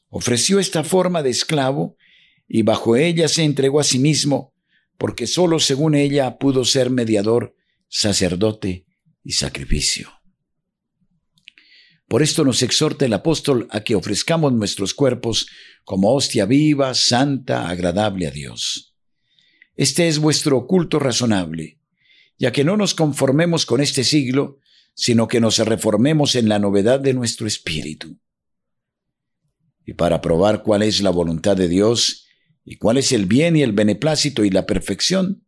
Ofreció 0.09 0.59
esta 0.59 0.83
forma 0.83 1.23
de 1.23 1.29
esclavo 1.29 1.97
y 2.47 2.61
bajo 2.61 2.95
ella 2.95 3.27
se 3.27 3.43
entregó 3.43 3.79
a 3.79 3.83
sí 3.83 3.99
mismo 3.99 4.53
porque 4.97 5.27
sólo 5.27 5.59
según 5.59 5.95
ella 5.95 6.37
pudo 6.37 6.65
ser 6.65 6.89
mediador, 6.89 7.55
sacerdote 7.87 8.85
y 9.23 9.33
sacrificio. 9.33 10.11
Por 12.07 12.23
esto 12.23 12.45
nos 12.45 12.63
exhorta 12.63 13.05
el 13.05 13.13
apóstol 13.13 13.67
a 13.69 13.81
que 13.81 13.95
ofrezcamos 13.95 14.53
nuestros 14.53 14.93
cuerpos 14.93 15.47
como 15.83 16.13
hostia 16.13 16.45
viva, 16.45 16.93
santa, 16.93 17.69
agradable 17.69 18.27
a 18.27 18.31
Dios. 18.31 18.86
Este 19.77 20.07
es 20.07 20.17
vuestro 20.19 20.65
culto 20.65 20.99
razonable, 20.99 21.77
ya 22.37 22.51
que 22.51 22.63
no 22.63 22.75
nos 22.75 22.95
conformemos 22.95 23.65
con 23.65 23.79
este 23.79 24.03
siglo, 24.03 24.59
sino 24.95 25.27
que 25.27 25.39
nos 25.39 25.59
reformemos 25.59 26.35
en 26.35 26.49
la 26.49 26.57
novedad 26.57 26.99
de 26.99 27.13
nuestro 27.13 27.45
espíritu. 27.47 28.17
Y 29.85 29.93
para 29.93 30.19
probar 30.19 30.63
cuál 30.63 30.81
es 30.81 31.01
la 31.01 31.11
voluntad 31.11 31.55
de 31.55 31.67
Dios, 31.69 32.25
y 32.65 32.75
cuál 32.75 32.97
es 32.97 33.13
el 33.13 33.27
bien 33.27 33.55
y 33.55 33.61
el 33.61 33.71
beneplácito 33.71 34.43
y 34.43 34.49
la 34.49 34.65
perfección, 34.65 35.45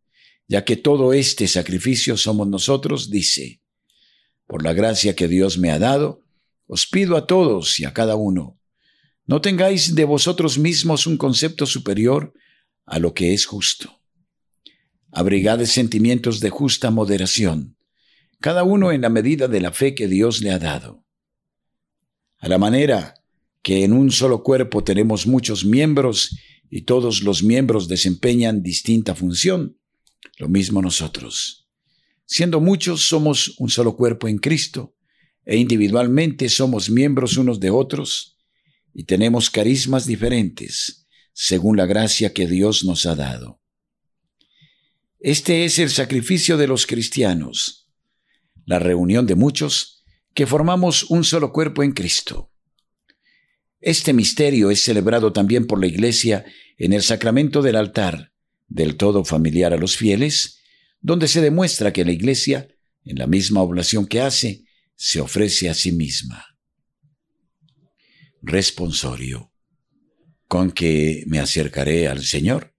ya 0.48 0.64
que 0.64 0.76
todo 0.76 1.12
este 1.12 1.48
sacrificio 1.48 2.16
somos 2.16 2.48
nosotros, 2.48 3.10
dice, 3.10 3.60
por 4.46 4.64
la 4.64 4.72
gracia 4.72 5.14
que 5.14 5.28
Dios 5.28 5.58
me 5.58 5.70
ha 5.70 5.78
dado, 5.78 6.22
os 6.66 6.86
pido 6.86 7.16
a 7.16 7.26
todos 7.26 7.78
y 7.78 7.84
a 7.84 7.92
cada 7.92 8.14
uno, 8.14 8.58
no 9.26 9.40
tengáis 9.40 9.94
de 9.94 10.04
vosotros 10.04 10.56
mismos 10.56 11.06
un 11.06 11.18
concepto 11.18 11.66
superior 11.66 12.32
a 12.86 12.98
lo 12.98 13.12
que 13.12 13.34
es 13.34 13.44
justo. 13.44 13.99
Abrigad 15.12 15.64
sentimientos 15.64 16.40
de 16.40 16.50
justa 16.50 16.90
moderación, 16.90 17.76
cada 18.40 18.62
uno 18.62 18.92
en 18.92 19.00
la 19.00 19.08
medida 19.08 19.48
de 19.48 19.60
la 19.60 19.72
fe 19.72 19.94
que 19.94 20.06
Dios 20.06 20.40
le 20.40 20.50
ha 20.50 20.58
dado. 20.58 21.04
A 22.38 22.48
la 22.48 22.58
manera 22.58 23.14
que 23.62 23.84
en 23.84 23.92
un 23.92 24.10
solo 24.10 24.42
cuerpo 24.42 24.84
tenemos 24.84 25.26
muchos 25.26 25.64
miembros 25.64 26.38
y 26.70 26.82
todos 26.82 27.22
los 27.22 27.42
miembros 27.42 27.88
desempeñan 27.88 28.62
distinta 28.62 29.14
función, 29.14 29.78
lo 30.38 30.48
mismo 30.48 30.80
nosotros. 30.80 31.68
Siendo 32.24 32.60
muchos, 32.60 33.08
somos 33.08 33.56
un 33.58 33.68
solo 33.68 33.96
cuerpo 33.96 34.28
en 34.28 34.38
Cristo, 34.38 34.94
e 35.44 35.56
individualmente 35.56 36.48
somos 36.48 36.88
miembros 36.88 37.36
unos 37.36 37.58
de 37.58 37.70
otros 37.70 38.36
y 38.94 39.04
tenemos 39.04 39.50
carismas 39.50 40.06
diferentes 40.06 41.08
según 41.32 41.76
la 41.76 41.86
gracia 41.86 42.32
que 42.32 42.46
Dios 42.46 42.84
nos 42.84 43.06
ha 43.06 43.16
dado. 43.16 43.59
Este 45.22 45.66
es 45.66 45.78
el 45.78 45.90
sacrificio 45.90 46.56
de 46.56 46.66
los 46.66 46.86
cristianos, 46.86 47.90
la 48.64 48.78
reunión 48.78 49.26
de 49.26 49.34
muchos 49.34 50.02
que 50.32 50.46
formamos 50.46 51.04
un 51.10 51.24
solo 51.24 51.52
cuerpo 51.52 51.82
en 51.82 51.92
Cristo. 51.92 52.50
Este 53.82 54.14
misterio 54.14 54.70
es 54.70 54.82
celebrado 54.82 55.30
también 55.30 55.66
por 55.66 55.78
la 55.78 55.88
Iglesia 55.88 56.46
en 56.78 56.94
el 56.94 57.02
sacramento 57.02 57.60
del 57.60 57.76
altar, 57.76 58.32
del 58.66 58.96
todo 58.96 59.22
familiar 59.26 59.74
a 59.74 59.76
los 59.76 59.94
fieles, 59.94 60.60
donde 61.02 61.28
se 61.28 61.42
demuestra 61.42 61.92
que 61.92 62.06
la 62.06 62.12
Iglesia, 62.12 62.68
en 63.04 63.18
la 63.18 63.26
misma 63.26 63.60
oblación 63.60 64.06
que 64.06 64.22
hace, 64.22 64.64
se 64.96 65.20
ofrece 65.20 65.68
a 65.68 65.74
sí 65.74 65.92
misma. 65.92 66.46
Responsorio. 68.40 69.52
Con 70.48 70.72
que 70.72 71.24
me 71.26 71.40
acercaré 71.40 72.08
al 72.08 72.24
Señor. 72.24 72.69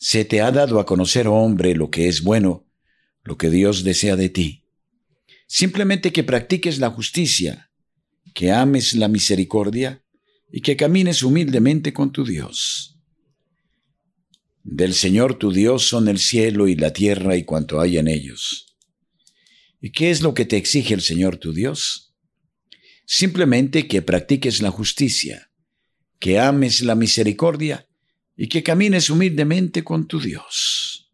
Se 0.00 0.24
te 0.24 0.40
ha 0.40 0.50
dado 0.50 0.80
a 0.80 0.86
conocer, 0.86 1.28
hombre, 1.28 1.74
lo 1.74 1.90
que 1.90 2.08
es 2.08 2.22
bueno, 2.22 2.66
lo 3.22 3.36
que 3.36 3.50
Dios 3.50 3.84
desea 3.84 4.16
de 4.16 4.30
ti. 4.30 4.64
Simplemente 5.46 6.10
que 6.10 6.24
practiques 6.24 6.78
la 6.78 6.88
justicia, 6.90 7.70
que 8.34 8.50
ames 8.50 8.94
la 8.94 9.08
misericordia 9.08 10.02
y 10.50 10.62
que 10.62 10.76
camines 10.76 11.22
humildemente 11.22 11.92
con 11.92 12.12
tu 12.12 12.24
Dios. 12.24 12.98
Del 14.62 14.94
Señor 14.94 15.34
tu 15.34 15.52
Dios 15.52 15.86
son 15.86 16.08
el 16.08 16.18
cielo 16.18 16.66
y 16.66 16.76
la 16.76 16.94
tierra 16.94 17.36
y 17.36 17.44
cuanto 17.44 17.80
hay 17.80 17.98
en 17.98 18.08
ellos 18.08 18.70
¿Y 19.80 19.92
qué 19.92 20.10
es 20.10 20.20
lo 20.20 20.34
que 20.34 20.44
te 20.44 20.56
exige 20.56 20.94
el 20.94 21.00
Señor 21.00 21.38
tu 21.38 21.52
Dios? 21.52 22.14
Simplemente 23.06 23.88
que 23.88 24.02
practiques 24.02 24.60
la 24.62 24.70
justicia, 24.70 25.50
que 26.18 26.38
ames 26.38 26.82
la 26.82 26.94
misericordia 26.94 27.89
y 28.42 28.48
que 28.48 28.62
camines 28.62 29.10
humildemente 29.10 29.84
con 29.84 30.06
tu 30.06 30.18
Dios. 30.18 31.10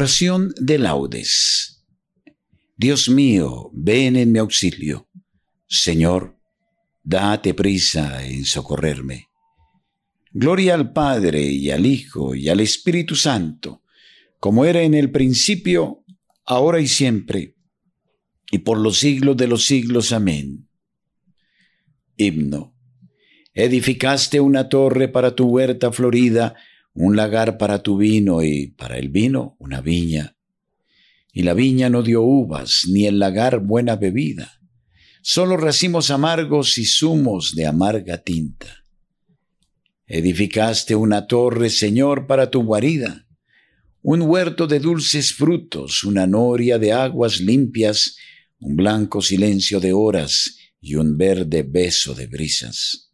Oración 0.00 0.54
de 0.58 0.78
laudes. 0.78 1.84
Dios 2.74 3.10
mío, 3.10 3.68
ven 3.74 4.16
en 4.16 4.32
mi 4.32 4.38
auxilio. 4.38 5.10
Señor, 5.68 6.38
date 7.02 7.52
prisa 7.52 8.26
en 8.26 8.46
socorrerme. 8.46 9.28
Gloria 10.32 10.72
al 10.72 10.94
Padre 10.94 11.42
y 11.42 11.70
al 11.70 11.84
Hijo 11.84 12.34
y 12.34 12.48
al 12.48 12.60
Espíritu 12.60 13.14
Santo, 13.14 13.82
como 14.38 14.64
era 14.64 14.80
en 14.80 14.94
el 14.94 15.10
principio, 15.10 16.02
ahora 16.46 16.80
y 16.80 16.88
siempre, 16.88 17.56
y 18.50 18.60
por 18.60 18.78
los 18.78 18.96
siglos 18.96 19.36
de 19.36 19.48
los 19.48 19.66
siglos. 19.66 20.12
Amén. 20.12 20.66
Himno. 22.16 22.74
Edificaste 23.52 24.40
una 24.40 24.70
torre 24.70 25.08
para 25.08 25.36
tu 25.36 25.48
huerta 25.48 25.92
florida, 25.92 26.54
un 26.94 27.16
lagar 27.16 27.58
para 27.58 27.82
tu 27.82 27.96
vino 27.96 28.42
y 28.42 28.68
para 28.68 28.98
el 28.98 29.08
vino 29.08 29.56
una 29.58 29.80
viña. 29.80 30.36
Y 31.32 31.42
la 31.42 31.54
viña 31.54 31.88
no 31.88 32.02
dio 32.02 32.22
uvas, 32.22 32.82
ni 32.88 33.06
el 33.06 33.18
lagar 33.18 33.60
buena 33.60 33.96
bebida, 33.96 34.60
solo 35.22 35.56
racimos 35.56 36.10
amargos 36.10 36.78
y 36.78 36.84
zumos 36.84 37.54
de 37.54 37.66
amarga 37.66 38.18
tinta. 38.18 38.84
Edificaste 40.06 40.96
una 40.96 41.28
torre, 41.28 41.70
Señor, 41.70 42.26
para 42.26 42.50
tu 42.50 42.64
guarida, 42.64 43.28
un 44.02 44.22
huerto 44.22 44.66
de 44.66 44.80
dulces 44.80 45.32
frutos, 45.32 46.04
una 46.04 46.26
noria 46.26 46.78
de 46.78 46.92
aguas 46.92 47.40
limpias, 47.40 48.16
un 48.58 48.76
blanco 48.76 49.22
silencio 49.22 49.78
de 49.78 49.92
horas 49.92 50.56
y 50.80 50.96
un 50.96 51.16
verde 51.16 51.62
beso 51.62 52.14
de 52.14 52.26
brisas. 52.26 53.12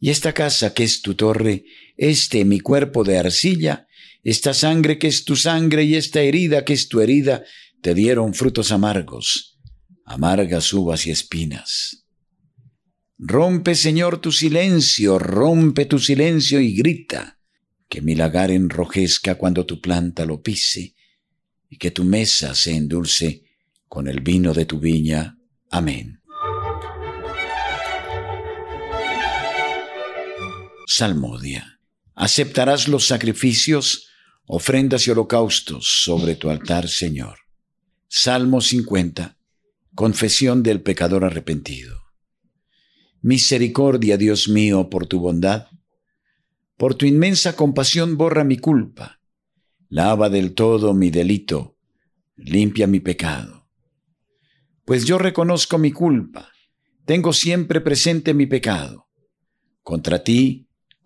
Y 0.00 0.10
esta 0.10 0.32
casa 0.32 0.74
que 0.74 0.84
es 0.84 1.00
tu 1.00 1.14
torre, 1.14 1.64
este 1.98 2.44
mi 2.46 2.60
cuerpo 2.60 3.04
de 3.04 3.18
arcilla, 3.18 3.86
esta 4.22 4.54
sangre 4.54 4.98
que 4.98 5.08
es 5.08 5.24
tu 5.24 5.36
sangre 5.36 5.84
y 5.84 5.96
esta 5.96 6.22
herida 6.22 6.64
que 6.64 6.72
es 6.72 6.88
tu 6.88 7.00
herida, 7.00 7.44
te 7.82 7.94
dieron 7.94 8.34
frutos 8.34 8.72
amargos, 8.72 9.58
amargas 10.04 10.72
uvas 10.72 11.06
y 11.06 11.10
espinas. 11.10 12.06
Rompe, 13.18 13.74
Señor, 13.74 14.20
tu 14.20 14.30
silencio, 14.30 15.18
rompe 15.18 15.86
tu 15.86 15.98
silencio 15.98 16.60
y 16.60 16.74
grita, 16.74 17.40
que 17.88 18.00
mi 18.00 18.14
lagar 18.14 18.52
enrojezca 18.52 19.34
cuando 19.34 19.66
tu 19.66 19.80
planta 19.80 20.24
lo 20.24 20.40
pise, 20.40 20.94
y 21.68 21.76
que 21.78 21.90
tu 21.90 22.04
mesa 22.04 22.54
se 22.54 22.76
endulce 22.76 23.44
con 23.88 24.06
el 24.06 24.20
vino 24.20 24.54
de 24.54 24.66
tu 24.66 24.78
viña. 24.78 25.36
Amén. 25.70 26.20
Salmodia. 30.86 31.77
Aceptarás 32.20 32.88
los 32.88 33.06
sacrificios, 33.06 34.08
ofrendas 34.44 35.06
y 35.06 35.12
holocaustos 35.12 36.02
sobre 36.02 36.34
tu 36.34 36.50
altar, 36.50 36.88
Señor. 36.88 37.38
Salmo 38.08 38.60
50. 38.60 39.38
Confesión 39.94 40.64
del 40.64 40.82
pecador 40.82 41.24
arrepentido. 41.24 41.96
Misericordia, 43.22 44.16
Dios 44.16 44.48
mío, 44.48 44.90
por 44.90 45.06
tu 45.06 45.20
bondad. 45.20 45.68
Por 46.76 46.96
tu 46.96 47.06
inmensa 47.06 47.54
compasión 47.54 48.16
borra 48.16 48.42
mi 48.42 48.58
culpa. 48.58 49.20
Lava 49.88 50.28
del 50.28 50.54
todo 50.54 50.94
mi 50.94 51.10
delito. 51.10 51.76
Limpia 52.34 52.88
mi 52.88 52.98
pecado. 52.98 53.68
Pues 54.84 55.04
yo 55.04 55.18
reconozco 55.18 55.78
mi 55.78 55.92
culpa. 55.92 56.50
Tengo 57.04 57.32
siempre 57.32 57.80
presente 57.80 58.34
mi 58.34 58.46
pecado. 58.46 59.06
Contra 59.84 60.24
ti, 60.24 60.67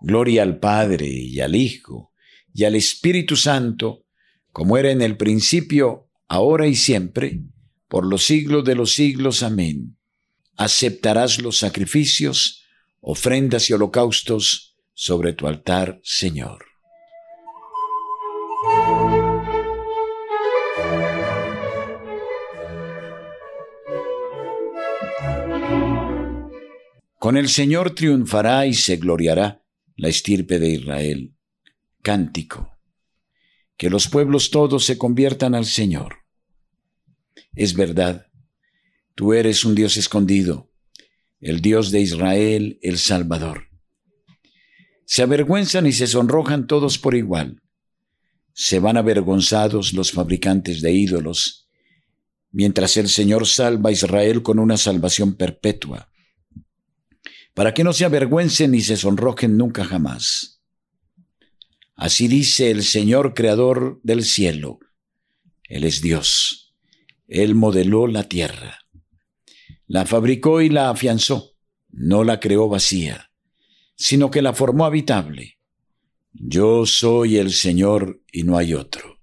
Gloria 0.00 0.42
al 0.42 0.58
Padre 0.58 1.06
y 1.06 1.40
al 1.40 1.54
Hijo 1.54 2.12
y 2.52 2.64
al 2.64 2.74
Espíritu 2.74 3.36
Santo, 3.36 4.04
como 4.52 4.76
era 4.76 4.90
en 4.90 5.02
el 5.02 5.16
principio, 5.16 6.08
ahora 6.28 6.66
y 6.66 6.74
siempre, 6.74 7.42
por 7.88 8.06
los 8.06 8.24
siglos 8.24 8.64
de 8.64 8.74
los 8.74 8.92
siglos. 8.92 9.42
Amén. 9.42 9.96
Aceptarás 10.56 11.40
los 11.40 11.58
sacrificios, 11.58 12.64
ofrendas 13.00 13.70
y 13.70 13.72
holocaustos 13.72 14.76
sobre 14.94 15.32
tu 15.32 15.46
altar, 15.46 16.00
Señor. 16.02 16.64
Con 27.18 27.36
el 27.36 27.48
Señor 27.48 27.94
triunfará 27.94 28.66
y 28.66 28.74
se 28.74 28.96
gloriará 28.96 29.60
la 30.00 30.08
estirpe 30.08 30.58
de 30.58 30.70
Israel. 30.70 31.34
Cántico. 32.00 32.78
Que 33.76 33.90
los 33.90 34.08
pueblos 34.08 34.50
todos 34.50 34.86
se 34.86 34.96
conviertan 34.96 35.54
al 35.54 35.66
Señor. 35.66 36.20
Es 37.54 37.74
verdad, 37.74 38.26
tú 39.14 39.34
eres 39.34 39.62
un 39.62 39.74
Dios 39.74 39.98
escondido, 39.98 40.72
el 41.38 41.60
Dios 41.60 41.90
de 41.90 42.00
Israel, 42.00 42.78
el 42.80 42.96
Salvador. 42.96 43.68
Se 45.04 45.20
avergüenzan 45.20 45.86
y 45.86 45.92
se 45.92 46.06
sonrojan 46.06 46.66
todos 46.66 46.96
por 46.96 47.14
igual. 47.14 47.60
Se 48.54 48.78
van 48.78 48.96
avergonzados 48.96 49.92
los 49.92 50.12
fabricantes 50.12 50.80
de 50.80 50.92
ídolos, 50.92 51.68
mientras 52.52 52.96
el 52.96 53.10
Señor 53.10 53.46
salva 53.46 53.90
a 53.90 53.92
Israel 53.92 54.42
con 54.42 54.58
una 54.60 54.78
salvación 54.78 55.34
perpetua 55.34 56.09
para 57.54 57.74
que 57.74 57.84
no 57.84 57.92
se 57.92 58.04
avergüencen 58.04 58.70
ni 58.72 58.80
se 58.80 58.96
sonrojen 58.96 59.56
nunca 59.56 59.84
jamás. 59.84 60.60
Así 61.96 62.28
dice 62.28 62.70
el 62.70 62.82
Señor 62.82 63.34
Creador 63.34 64.00
del 64.02 64.24
cielo. 64.24 64.78
Él 65.64 65.84
es 65.84 66.00
Dios. 66.00 66.74
Él 67.28 67.54
modeló 67.54 68.06
la 68.06 68.24
tierra. 68.24 68.78
La 69.86 70.06
fabricó 70.06 70.62
y 70.62 70.70
la 70.70 70.90
afianzó. 70.90 71.56
No 71.90 72.24
la 72.24 72.40
creó 72.40 72.68
vacía, 72.68 73.30
sino 73.96 74.30
que 74.30 74.42
la 74.42 74.54
formó 74.54 74.84
habitable. 74.84 75.58
Yo 76.32 76.86
soy 76.86 77.36
el 77.36 77.52
Señor 77.52 78.22
y 78.32 78.44
no 78.44 78.56
hay 78.56 78.74
otro. 78.74 79.20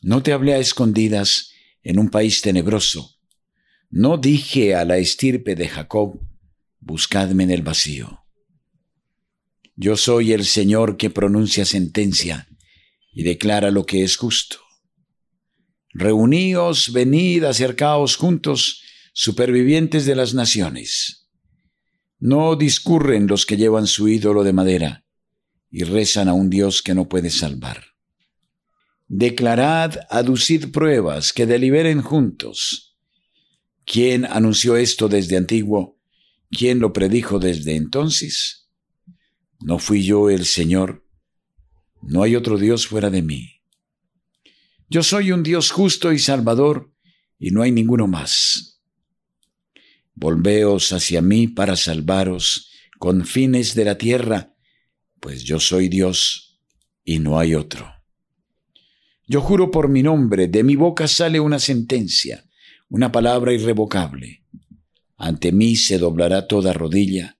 No 0.00 0.22
te 0.22 0.32
hablé 0.32 0.54
a 0.54 0.58
escondidas 0.58 1.52
en 1.82 1.98
un 1.98 2.08
país 2.08 2.40
tenebroso. 2.40 3.16
No 3.90 4.16
dije 4.16 4.74
a 4.74 4.84
la 4.84 4.98
estirpe 4.98 5.54
de 5.54 5.68
Jacob, 5.68 6.20
buscadme 6.80 7.44
en 7.44 7.50
el 7.50 7.62
vacío. 7.62 8.24
Yo 9.76 9.96
soy 9.96 10.32
el 10.32 10.44
Señor 10.44 10.96
que 10.96 11.10
pronuncia 11.10 11.64
sentencia 11.64 12.48
y 13.12 13.22
declara 13.22 13.70
lo 13.70 13.86
que 13.86 14.02
es 14.02 14.16
justo. 14.16 14.58
Reuníos, 15.92 16.92
venid, 16.92 17.44
acercaos 17.44 18.16
juntos, 18.16 18.82
supervivientes 19.12 20.06
de 20.06 20.14
las 20.14 20.34
naciones. 20.34 21.28
No 22.18 22.56
discurren 22.56 23.26
los 23.26 23.46
que 23.46 23.56
llevan 23.56 23.86
su 23.86 24.08
ídolo 24.08 24.44
de 24.44 24.52
madera 24.52 25.04
y 25.70 25.84
rezan 25.84 26.28
a 26.28 26.34
un 26.34 26.50
Dios 26.50 26.82
que 26.82 26.94
no 26.94 27.08
puede 27.08 27.30
salvar. 27.30 27.84
Declarad, 29.06 29.94
aducid 30.10 30.70
pruebas, 30.70 31.32
que 31.32 31.46
deliberen 31.46 32.02
juntos. 32.02 32.98
¿Quién 33.84 34.24
anunció 34.26 34.76
esto 34.76 35.08
desde 35.08 35.36
antiguo? 35.36 35.97
¿Quién 36.50 36.78
lo 36.78 36.92
predijo 36.92 37.38
desde 37.38 37.76
entonces? 37.76 38.68
¿No 39.60 39.78
fui 39.78 40.04
yo 40.04 40.30
el 40.30 40.46
Señor? 40.46 41.04
No 42.02 42.22
hay 42.22 42.36
otro 42.36 42.58
Dios 42.58 42.86
fuera 42.86 43.10
de 43.10 43.22
mí. 43.22 43.60
Yo 44.88 45.02
soy 45.02 45.32
un 45.32 45.42
Dios 45.42 45.70
justo 45.70 46.12
y 46.12 46.18
salvador, 46.18 46.92
y 47.38 47.50
no 47.50 47.62
hay 47.62 47.72
ninguno 47.72 48.06
más. 48.06 48.80
Volveos 50.14 50.92
hacia 50.92 51.20
mí 51.20 51.48
para 51.48 51.76
salvaros, 51.76 52.70
con 52.98 53.24
fines 53.24 53.74
de 53.74 53.84
la 53.84 53.98
tierra, 53.98 54.54
pues 55.20 55.44
yo 55.44 55.60
soy 55.60 55.88
Dios 55.88 56.60
y 57.04 57.18
no 57.18 57.38
hay 57.38 57.54
otro. 57.54 57.92
Yo 59.26 59.40
juro 59.40 59.70
por 59.70 59.88
mi 59.88 60.02
nombre, 60.02 60.48
de 60.48 60.64
mi 60.64 60.74
boca 60.74 61.06
sale 61.06 61.38
una 61.38 61.58
sentencia, 61.58 62.44
una 62.88 63.12
palabra 63.12 63.52
irrevocable. 63.52 64.37
Ante 65.18 65.50
mí 65.50 65.74
se 65.74 65.98
doblará 65.98 66.46
toda 66.46 66.72
rodilla, 66.72 67.38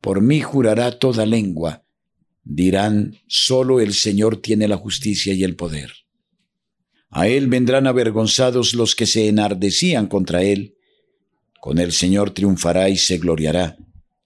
por 0.00 0.20
mí 0.20 0.40
jurará 0.40 0.98
toda 0.98 1.24
lengua. 1.24 1.86
Dirán, 2.42 3.16
solo 3.26 3.80
el 3.80 3.94
Señor 3.94 4.42
tiene 4.42 4.68
la 4.68 4.76
justicia 4.76 5.32
y 5.32 5.44
el 5.44 5.56
poder. 5.56 5.92
A 7.08 7.28
él 7.28 7.46
vendrán 7.46 7.86
avergonzados 7.86 8.74
los 8.74 8.96
que 8.96 9.06
se 9.06 9.28
enardecían 9.28 10.08
contra 10.08 10.42
él. 10.42 10.74
Con 11.60 11.78
el 11.78 11.92
Señor 11.92 12.32
triunfará 12.32 12.90
y 12.90 12.98
se 12.98 13.18
gloriará 13.18 13.78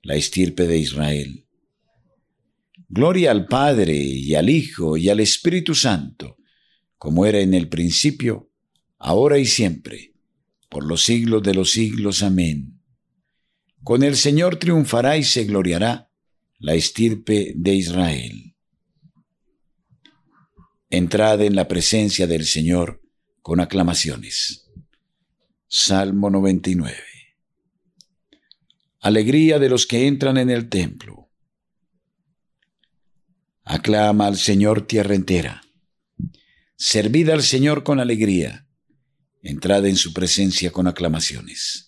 la 0.02 0.16
estirpe 0.16 0.66
de 0.66 0.78
Israel. 0.78 1.44
Gloria 2.88 3.30
al 3.30 3.46
Padre 3.46 3.94
y 3.94 4.34
al 4.34 4.48
Hijo 4.48 4.96
y 4.96 5.10
al 5.10 5.20
Espíritu 5.20 5.74
Santo, 5.74 6.38
como 6.96 7.26
era 7.26 7.38
en 7.40 7.52
el 7.52 7.68
principio, 7.68 8.50
ahora 8.98 9.38
y 9.38 9.44
siempre, 9.44 10.14
por 10.70 10.84
los 10.84 11.02
siglos 11.02 11.42
de 11.42 11.54
los 11.54 11.70
siglos. 11.70 12.22
Amén. 12.22 12.77
Con 13.88 14.02
el 14.02 14.16
Señor 14.16 14.56
triunfará 14.56 15.16
y 15.16 15.24
se 15.24 15.44
gloriará 15.44 16.10
la 16.58 16.74
estirpe 16.74 17.54
de 17.56 17.74
Israel. 17.74 18.54
Entrad 20.90 21.40
en 21.40 21.56
la 21.56 21.68
presencia 21.68 22.26
del 22.26 22.44
Señor 22.44 23.00
con 23.40 23.60
aclamaciones. 23.60 24.68
Salmo 25.68 26.28
99. 26.28 26.98
Alegría 29.00 29.58
de 29.58 29.70
los 29.70 29.86
que 29.86 30.06
entran 30.06 30.36
en 30.36 30.50
el 30.50 30.68
templo. 30.68 31.30
Aclama 33.64 34.26
al 34.26 34.36
Señor 34.36 34.86
tierra 34.86 35.14
entera. 35.14 35.62
Servid 36.76 37.30
al 37.30 37.42
Señor 37.42 37.84
con 37.84 38.00
alegría. 38.00 38.68
Entrad 39.40 39.86
en 39.86 39.96
su 39.96 40.12
presencia 40.12 40.72
con 40.72 40.88
aclamaciones. 40.88 41.87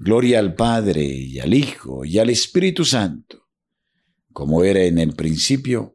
Gloria 0.00 0.38
al 0.38 0.54
Padre 0.54 1.02
y 1.02 1.40
al 1.40 1.52
Hijo 1.52 2.04
y 2.04 2.20
al 2.20 2.30
Espíritu 2.30 2.84
Santo, 2.84 3.48
como 4.32 4.62
era 4.62 4.84
en 4.84 4.96
el 4.98 5.14
principio, 5.14 5.92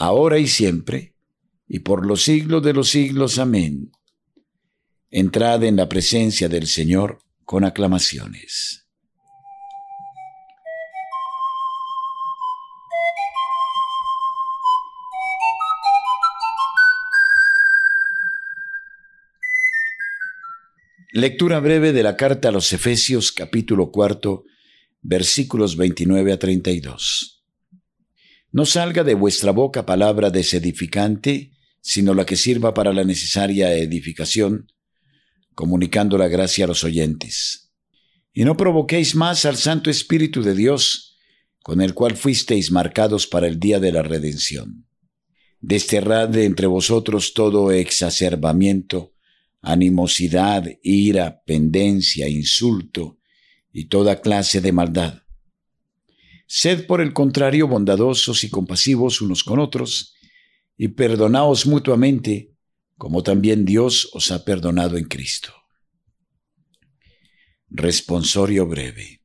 ahora 0.00 0.40
y 0.40 0.48
siempre, 0.48 1.14
y 1.68 1.78
por 1.78 2.04
los 2.04 2.24
siglos 2.24 2.64
de 2.64 2.72
los 2.72 2.88
siglos. 2.88 3.38
Amén. 3.38 3.92
Entrad 5.08 5.62
en 5.62 5.76
la 5.76 5.88
presencia 5.88 6.48
del 6.48 6.66
Señor 6.66 7.20
con 7.44 7.62
aclamaciones. 7.62 8.81
Lectura 21.14 21.60
breve 21.60 21.92
de 21.92 22.02
la 22.02 22.16
carta 22.16 22.48
a 22.48 22.52
los 22.52 22.72
Efesios 22.72 23.32
capítulo 23.32 23.90
cuarto, 23.90 24.44
versículos 25.02 25.76
29 25.76 26.32
a 26.32 26.38
32. 26.38 27.44
No 28.50 28.64
salga 28.64 29.04
de 29.04 29.12
vuestra 29.12 29.52
boca 29.52 29.84
palabra 29.84 30.30
desedificante, 30.30 31.52
sino 31.82 32.14
la 32.14 32.24
que 32.24 32.36
sirva 32.36 32.72
para 32.72 32.94
la 32.94 33.04
necesaria 33.04 33.74
edificación, 33.74 34.72
comunicando 35.54 36.16
la 36.16 36.28
gracia 36.28 36.64
a 36.64 36.68
los 36.68 36.82
oyentes. 36.82 37.74
Y 38.32 38.44
no 38.44 38.56
provoquéis 38.56 39.14
más 39.14 39.44
al 39.44 39.58
Santo 39.58 39.90
Espíritu 39.90 40.42
de 40.42 40.54
Dios, 40.54 41.18
con 41.62 41.82
el 41.82 41.92
cual 41.92 42.16
fuisteis 42.16 42.70
marcados 42.70 43.26
para 43.26 43.48
el 43.48 43.60
día 43.60 43.80
de 43.80 43.92
la 43.92 44.02
redención. 44.02 44.86
Desterrad 45.60 46.30
de 46.30 46.46
entre 46.46 46.66
vosotros 46.66 47.34
todo 47.34 47.70
exacerbamiento, 47.70 49.11
animosidad, 49.62 50.66
ira, 50.82 51.42
pendencia, 51.46 52.28
insulto 52.28 53.18
y 53.72 53.86
toda 53.86 54.20
clase 54.20 54.60
de 54.60 54.72
maldad. 54.72 55.22
Sed 56.46 56.86
por 56.86 57.00
el 57.00 57.14
contrario 57.14 57.68
bondadosos 57.68 58.44
y 58.44 58.50
compasivos 58.50 59.22
unos 59.22 59.42
con 59.42 59.58
otros, 59.58 60.14
y 60.76 60.88
perdonaos 60.88 61.64
mutuamente, 61.66 62.54
como 62.98 63.22
también 63.22 63.64
Dios 63.64 64.10
os 64.12 64.30
ha 64.32 64.44
perdonado 64.44 64.96
en 64.98 65.04
Cristo. 65.04 65.54
Responsorio 67.68 68.66
breve. 68.66 69.22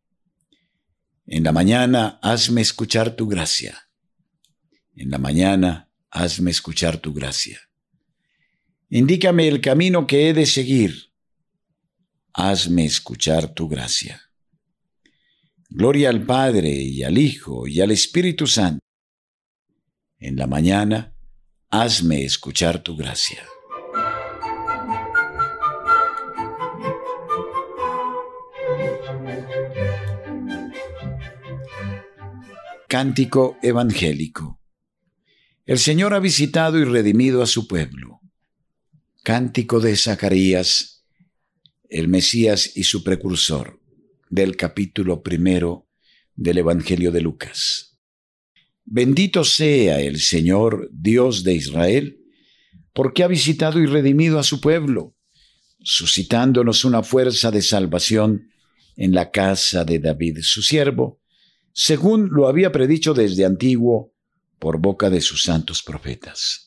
En 1.26 1.44
la 1.44 1.52
mañana 1.52 2.20
hazme 2.22 2.62
escuchar 2.62 3.16
tu 3.16 3.28
gracia. 3.28 3.90
En 4.96 5.10
la 5.10 5.18
mañana 5.18 5.92
hazme 6.10 6.52
escuchar 6.52 6.98
tu 6.98 7.14
gracia. 7.14 7.67
Indícame 8.90 9.50
el 9.50 9.60
camino 9.60 10.08
que 10.08 10.30
he 10.30 10.34
de 10.34 10.46
seguir. 10.46 11.12
Hazme 12.34 12.86
escuchar 12.86 13.54
tu 13.54 13.68
gracia. 13.68 14.22
Gloria 15.70 16.10
al 16.10 16.26
Padre 16.26 16.70
y 16.70 17.04
al 17.04 17.18
Hijo 17.18 17.68
y 17.68 17.82
al 17.82 17.92
Espíritu 17.92 18.48
Santo. 18.48 18.80
En 20.20 20.38
la 20.38 20.48
mañana 20.48 21.14
hazme 21.70 22.24
escuchar 22.24 22.82
tu 22.82 22.96
gracia. 22.96 23.44
Cántico 32.88 33.58
Evangélico. 33.62 34.62
El 35.66 35.78
Señor 35.78 36.14
ha 36.14 36.20
visitado 36.20 36.80
y 36.80 36.86
redimido 36.86 37.44
a 37.44 37.48
su 37.48 37.68
pueblo. 37.68 38.22
Cántico 39.28 39.82
de 39.82 39.98
Zacarías, 39.98 41.04
el 41.90 42.08
Mesías 42.08 42.78
y 42.78 42.86
su 42.86 43.04
precursor, 43.04 43.78
del 44.30 44.56
capítulo 44.56 45.22
primero 45.22 45.90
del 46.34 46.60
Evangelio 46.60 47.12
de 47.12 47.20
Lucas. 47.20 47.98
Bendito 48.86 49.44
sea 49.44 50.00
el 50.00 50.22
Señor, 50.22 50.90
Dios 50.94 51.44
de 51.44 51.56
Israel, 51.56 52.22
porque 52.94 53.22
ha 53.22 53.28
visitado 53.28 53.82
y 53.82 53.86
redimido 53.86 54.40
a 54.40 54.44
su 54.44 54.62
pueblo, 54.62 55.18
suscitándonos 55.84 56.86
una 56.86 57.04
fuerza 57.04 57.52
de 57.52 57.62
salvación 57.62 58.50
en 58.96 59.12
la 59.12 59.30
casa 59.30 59.84
de 59.84 60.00
David, 60.00 60.38
su 60.40 60.62
siervo, 60.62 61.20
según 61.74 62.30
lo 62.32 62.48
había 62.48 62.72
predicho 62.72 63.14
desde 63.14 63.44
antiguo 63.44 64.14
por 64.58 64.80
boca 64.80 65.10
de 65.10 65.20
sus 65.20 65.44
santos 65.44 65.84
profetas. 65.84 66.67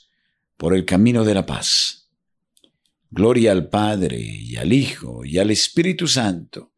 por 0.61 0.75
el 0.75 0.85
camino 0.85 1.25
de 1.25 1.33
la 1.33 1.47
paz. 1.47 2.11
Gloria 3.09 3.51
al 3.51 3.69
Padre 3.69 4.19
y 4.21 4.57
al 4.57 4.71
Hijo 4.73 5.25
y 5.25 5.39
al 5.39 5.49
Espíritu 5.49 6.07
Santo, 6.07 6.71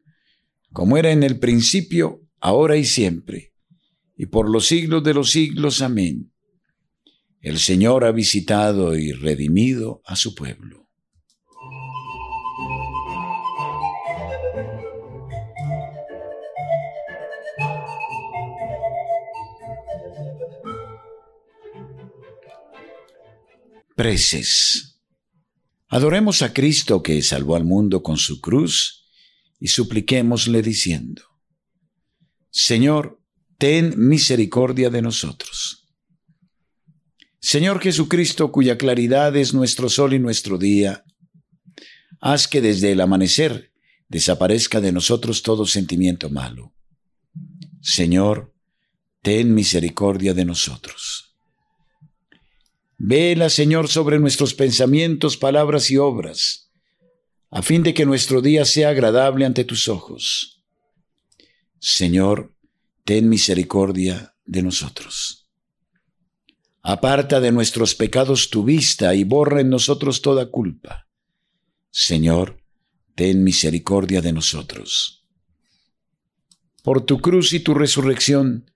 como 0.72 0.96
era 0.96 1.10
en 1.12 1.22
el 1.22 1.38
principio, 1.38 2.22
ahora 2.40 2.78
y 2.78 2.86
siempre, 2.86 3.52
y 4.16 4.24
por 4.24 4.48
los 4.48 4.68
siglos 4.68 5.04
de 5.04 5.12
los 5.12 5.30
siglos. 5.30 5.82
Amén. 5.82 6.32
El 7.42 7.58
Señor 7.58 8.04
ha 8.04 8.12
visitado 8.12 8.96
y 8.96 9.12
redimido 9.12 10.00
a 10.06 10.16
su 10.16 10.34
pueblo. 10.34 10.83
Preces. 23.94 24.98
Adoremos 25.88 26.42
a 26.42 26.52
Cristo 26.52 27.00
que 27.00 27.22
salvó 27.22 27.54
al 27.54 27.64
mundo 27.64 28.02
con 28.02 28.16
su 28.16 28.40
cruz 28.40 29.06
y 29.60 29.68
supliquémosle 29.68 30.62
diciendo, 30.62 31.22
Señor, 32.50 33.20
ten 33.56 33.94
misericordia 33.96 34.90
de 34.90 35.00
nosotros. 35.00 35.86
Señor 37.40 37.80
Jesucristo, 37.80 38.50
cuya 38.50 38.76
claridad 38.78 39.36
es 39.36 39.54
nuestro 39.54 39.88
sol 39.88 40.12
y 40.14 40.18
nuestro 40.18 40.58
día, 40.58 41.04
haz 42.20 42.48
que 42.48 42.60
desde 42.60 42.90
el 42.92 43.00
amanecer 43.00 43.72
desaparezca 44.08 44.80
de 44.80 44.90
nosotros 44.90 45.42
todo 45.42 45.66
sentimiento 45.66 46.30
malo. 46.30 46.74
Señor, 47.80 48.54
ten 49.22 49.54
misericordia 49.54 50.34
de 50.34 50.44
nosotros. 50.44 51.33
Vela, 53.06 53.50
Señor, 53.50 53.88
sobre 53.88 54.18
nuestros 54.18 54.54
pensamientos, 54.54 55.36
palabras 55.36 55.90
y 55.90 55.98
obras, 55.98 56.70
a 57.50 57.60
fin 57.60 57.82
de 57.82 57.92
que 57.92 58.06
nuestro 58.06 58.40
día 58.40 58.64
sea 58.64 58.88
agradable 58.88 59.44
ante 59.44 59.62
tus 59.62 59.88
ojos. 59.88 60.64
Señor, 61.78 62.56
ten 63.04 63.28
misericordia 63.28 64.34
de 64.46 64.62
nosotros. 64.62 65.50
Aparta 66.80 67.40
de 67.40 67.52
nuestros 67.52 67.94
pecados 67.94 68.48
tu 68.48 68.64
vista 68.64 69.14
y 69.14 69.24
borra 69.24 69.60
en 69.60 69.68
nosotros 69.68 70.22
toda 70.22 70.50
culpa. 70.50 71.06
Señor, 71.90 72.64
ten 73.14 73.44
misericordia 73.44 74.22
de 74.22 74.32
nosotros. 74.32 75.26
Por 76.82 77.04
tu 77.04 77.20
cruz 77.20 77.52
y 77.52 77.60
tu 77.60 77.74
resurrección, 77.74 78.70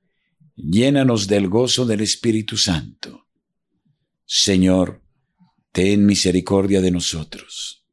llénanos 0.54 1.28
del 1.28 1.48
gozo 1.48 1.86
del 1.86 2.02
Espíritu 2.02 2.58
Santo. 2.58 3.27
Señor, 4.30 5.02
ten 5.72 6.04
misericordia 6.04 6.82
de 6.82 6.90
nosotros. 6.90 7.86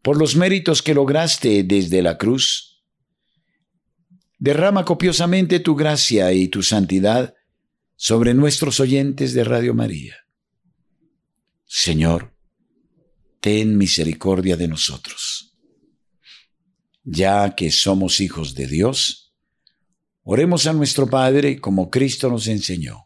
Por 0.00 0.16
los 0.16 0.34
méritos 0.34 0.80
que 0.80 0.94
lograste 0.94 1.62
desde 1.62 2.00
la 2.00 2.16
cruz, 2.16 2.82
derrama 4.38 4.86
copiosamente 4.86 5.60
tu 5.60 5.74
gracia 5.74 6.32
y 6.32 6.48
tu 6.48 6.62
santidad 6.62 7.34
sobre 7.96 8.32
nuestros 8.32 8.80
oyentes 8.80 9.34
de 9.34 9.44
Radio 9.44 9.74
María. 9.74 10.16
Señor, 11.66 12.34
ten 13.40 13.76
misericordia 13.76 14.56
de 14.56 14.68
nosotros. 14.68 15.54
Ya 17.04 17.54
que 17.54 17.70
somos 17.70 18.20
hijos 18.20 18.54
de 18.54 18.68
Dios, 18.68 19.34
oremos 20.22 20.66
a 20.66 20.72
nuestro 20.72 21.10
Padre 21.10 21.60
como 21.60 21.90
Cristo 21.90 22.30
nos 22.30 22.48
enseñó. 22.48 23.05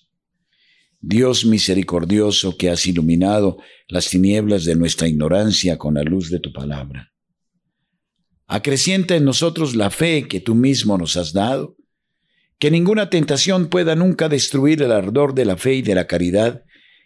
Dios 1.01 1.45
misericordioso 1.45 2.57
que 2.57 2.69
has 2.69 2.85
iluminado 2.85 3.57
las 3.87 4.09
tinieblas 4.09 4.65
de 4.65 4.75
nuestra 4.75 5.07
ignorancia 5.07 5.77
con 5.77 5.95
la 5.95 6.03
luz 6.03 6.29
de 6.29 6.39
tu 6.39 6.53
palabra. 6.53 7.11
Acrecienta 8.45 9.15
en 9.15 9.25
nosotros 9.25 9.75
la 9.75 9.89
fe 9.89 10.27
que 10.27 10.39
tú 10.39 10.53
mismo 10.53 10.97
nos 10.99 11.17
has 11.17 11.33
dado, 11.33 11.75
que 12.59 12.69
ninguna 12.69 13.09
tentación 13.09 13.67
pueda 13.67 13.95
nunca 13.95 14.29
destruir 14.29 14.83
el 14.83 14.91
ardor 14.91 15.33
de 15.33 15.45
la 15.45 15.57
fe 15.57 15.75
y 15.75 15.81
de 15.81 15.95
la 15.95 16.05
caridad 16.05 16.63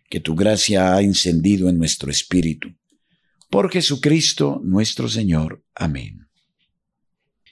que 0.09 0.19
tu 0.19 0.35
gracia 0.35 0.93
ha 0.93 1.01
encendido 1.01 1.69
en 1.69 1.77
nuestro 1.77 2.11
espíritu. 2.11 2.75
Por 3.49 3.71
Jesucristo 3.71 4.59
nuestro 4.63 5.07
Señor. 5.07 5.63
Amén. 5.73 6.27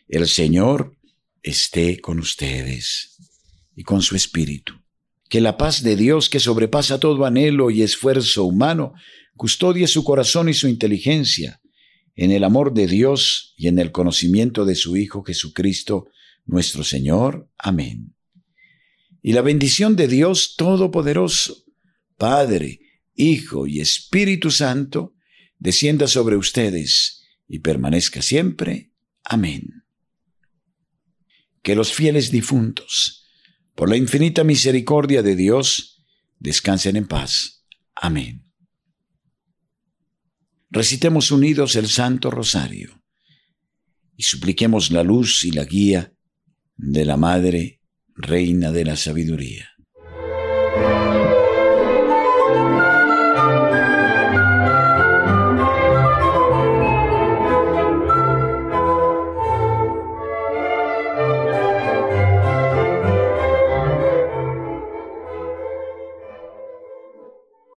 El 0.09 0.27
Señor 0.27 0.97
esté 1.41 2.01
con 2.01 2.19
ustedes 2.19 3.17
y 3.75 3.83
con 3.83 4.01
su 4.01 4.17
espíritu. 4.17 4.82
Que 5.33 5.41
la 5.41 5.57
paz 5.57 5.81
de 5.81 5.95
Dios, 5.95 6.29
que 6.29 6.39
sobrepasa 6.39 6.99
todo 6.99 7.25
anhelo 7.25 7.71
y 7.71 7.81
esfuerzo 7.81 8.43
humano, 8.43 8.93
custodie 9.35 9.87
su 9.87 10.03
corazón 10.03 10.47
y 10.47 10.53
su 10.53 10.67
inteligencia 10.67 11.59
en 12.13 12.29
el 12.29 12.43
amor 12.43 12.71
de 12.75 12.85
Dios 12.85 13.55
y 13.57 13.67
en 13.67 13.79
el 13.79 13.91
conocimiento 13.91 14.63
de 14.63 14.75
su 14.75 14.95
Hijo 14.95 15.23
Jesucristo, 15.23 16.05
nuestro 16.45 16.83
Señor. 16.83 17.49
Amén. 17.57 18.13
Y 19.23 19.33
la 19.33 19.41
bendición 19.41 19.95
de 19.95 20.07
Dios 20.07 20.53
Todopoderoso, 20.55 21.65
Padre, 22.15 22.81
Hijo 23.15 23.65
y 23.65 23.79
Espíritu 23.79 24.51
Santo, 24.51 25.15
descienda 25.57 26.05
sobre 26.05 26.35
ustedes 26.35 27.23
y 27.47 27.57
permanezca 27.57 28.21
siempre. 28.21 28.91
Amén. 29.23 29.83
Que 31.63 31.73
los 31.73 31.91
fieles 31.91 32.29
difuntos, 32.29 33.22
por 33.75 33.89
la 33.89 33.97
infinita 33.97 34.43
misericordia 34.43 35.23
de 35.23 35.35
Dios, 35.35 36.03
descansen 36.39 36.95
en 36.95 37.07
paz. 37.07 37.65
Amén. 37.95 38.45
Recitemos 40.69 41.31
unidos 41.31 41.75
el 41.75 41.87
Santo 41.87 42.31
Rosario 42.31 43.03
y 44.15 44.23
supliquemos 44.23 44.91
la 44.91 45.03
luz 45.03 45.43
y 45.43 45.51
la 45.51 45.65
guía 45.65 46.13
de 46.75 47.05
la 47.05 47.17
Madre, 47.17 47.81
Reina 48.15 48.71
de 48.71 48.85
la 48.85 48.95
Sabiduría. 48.95 49.72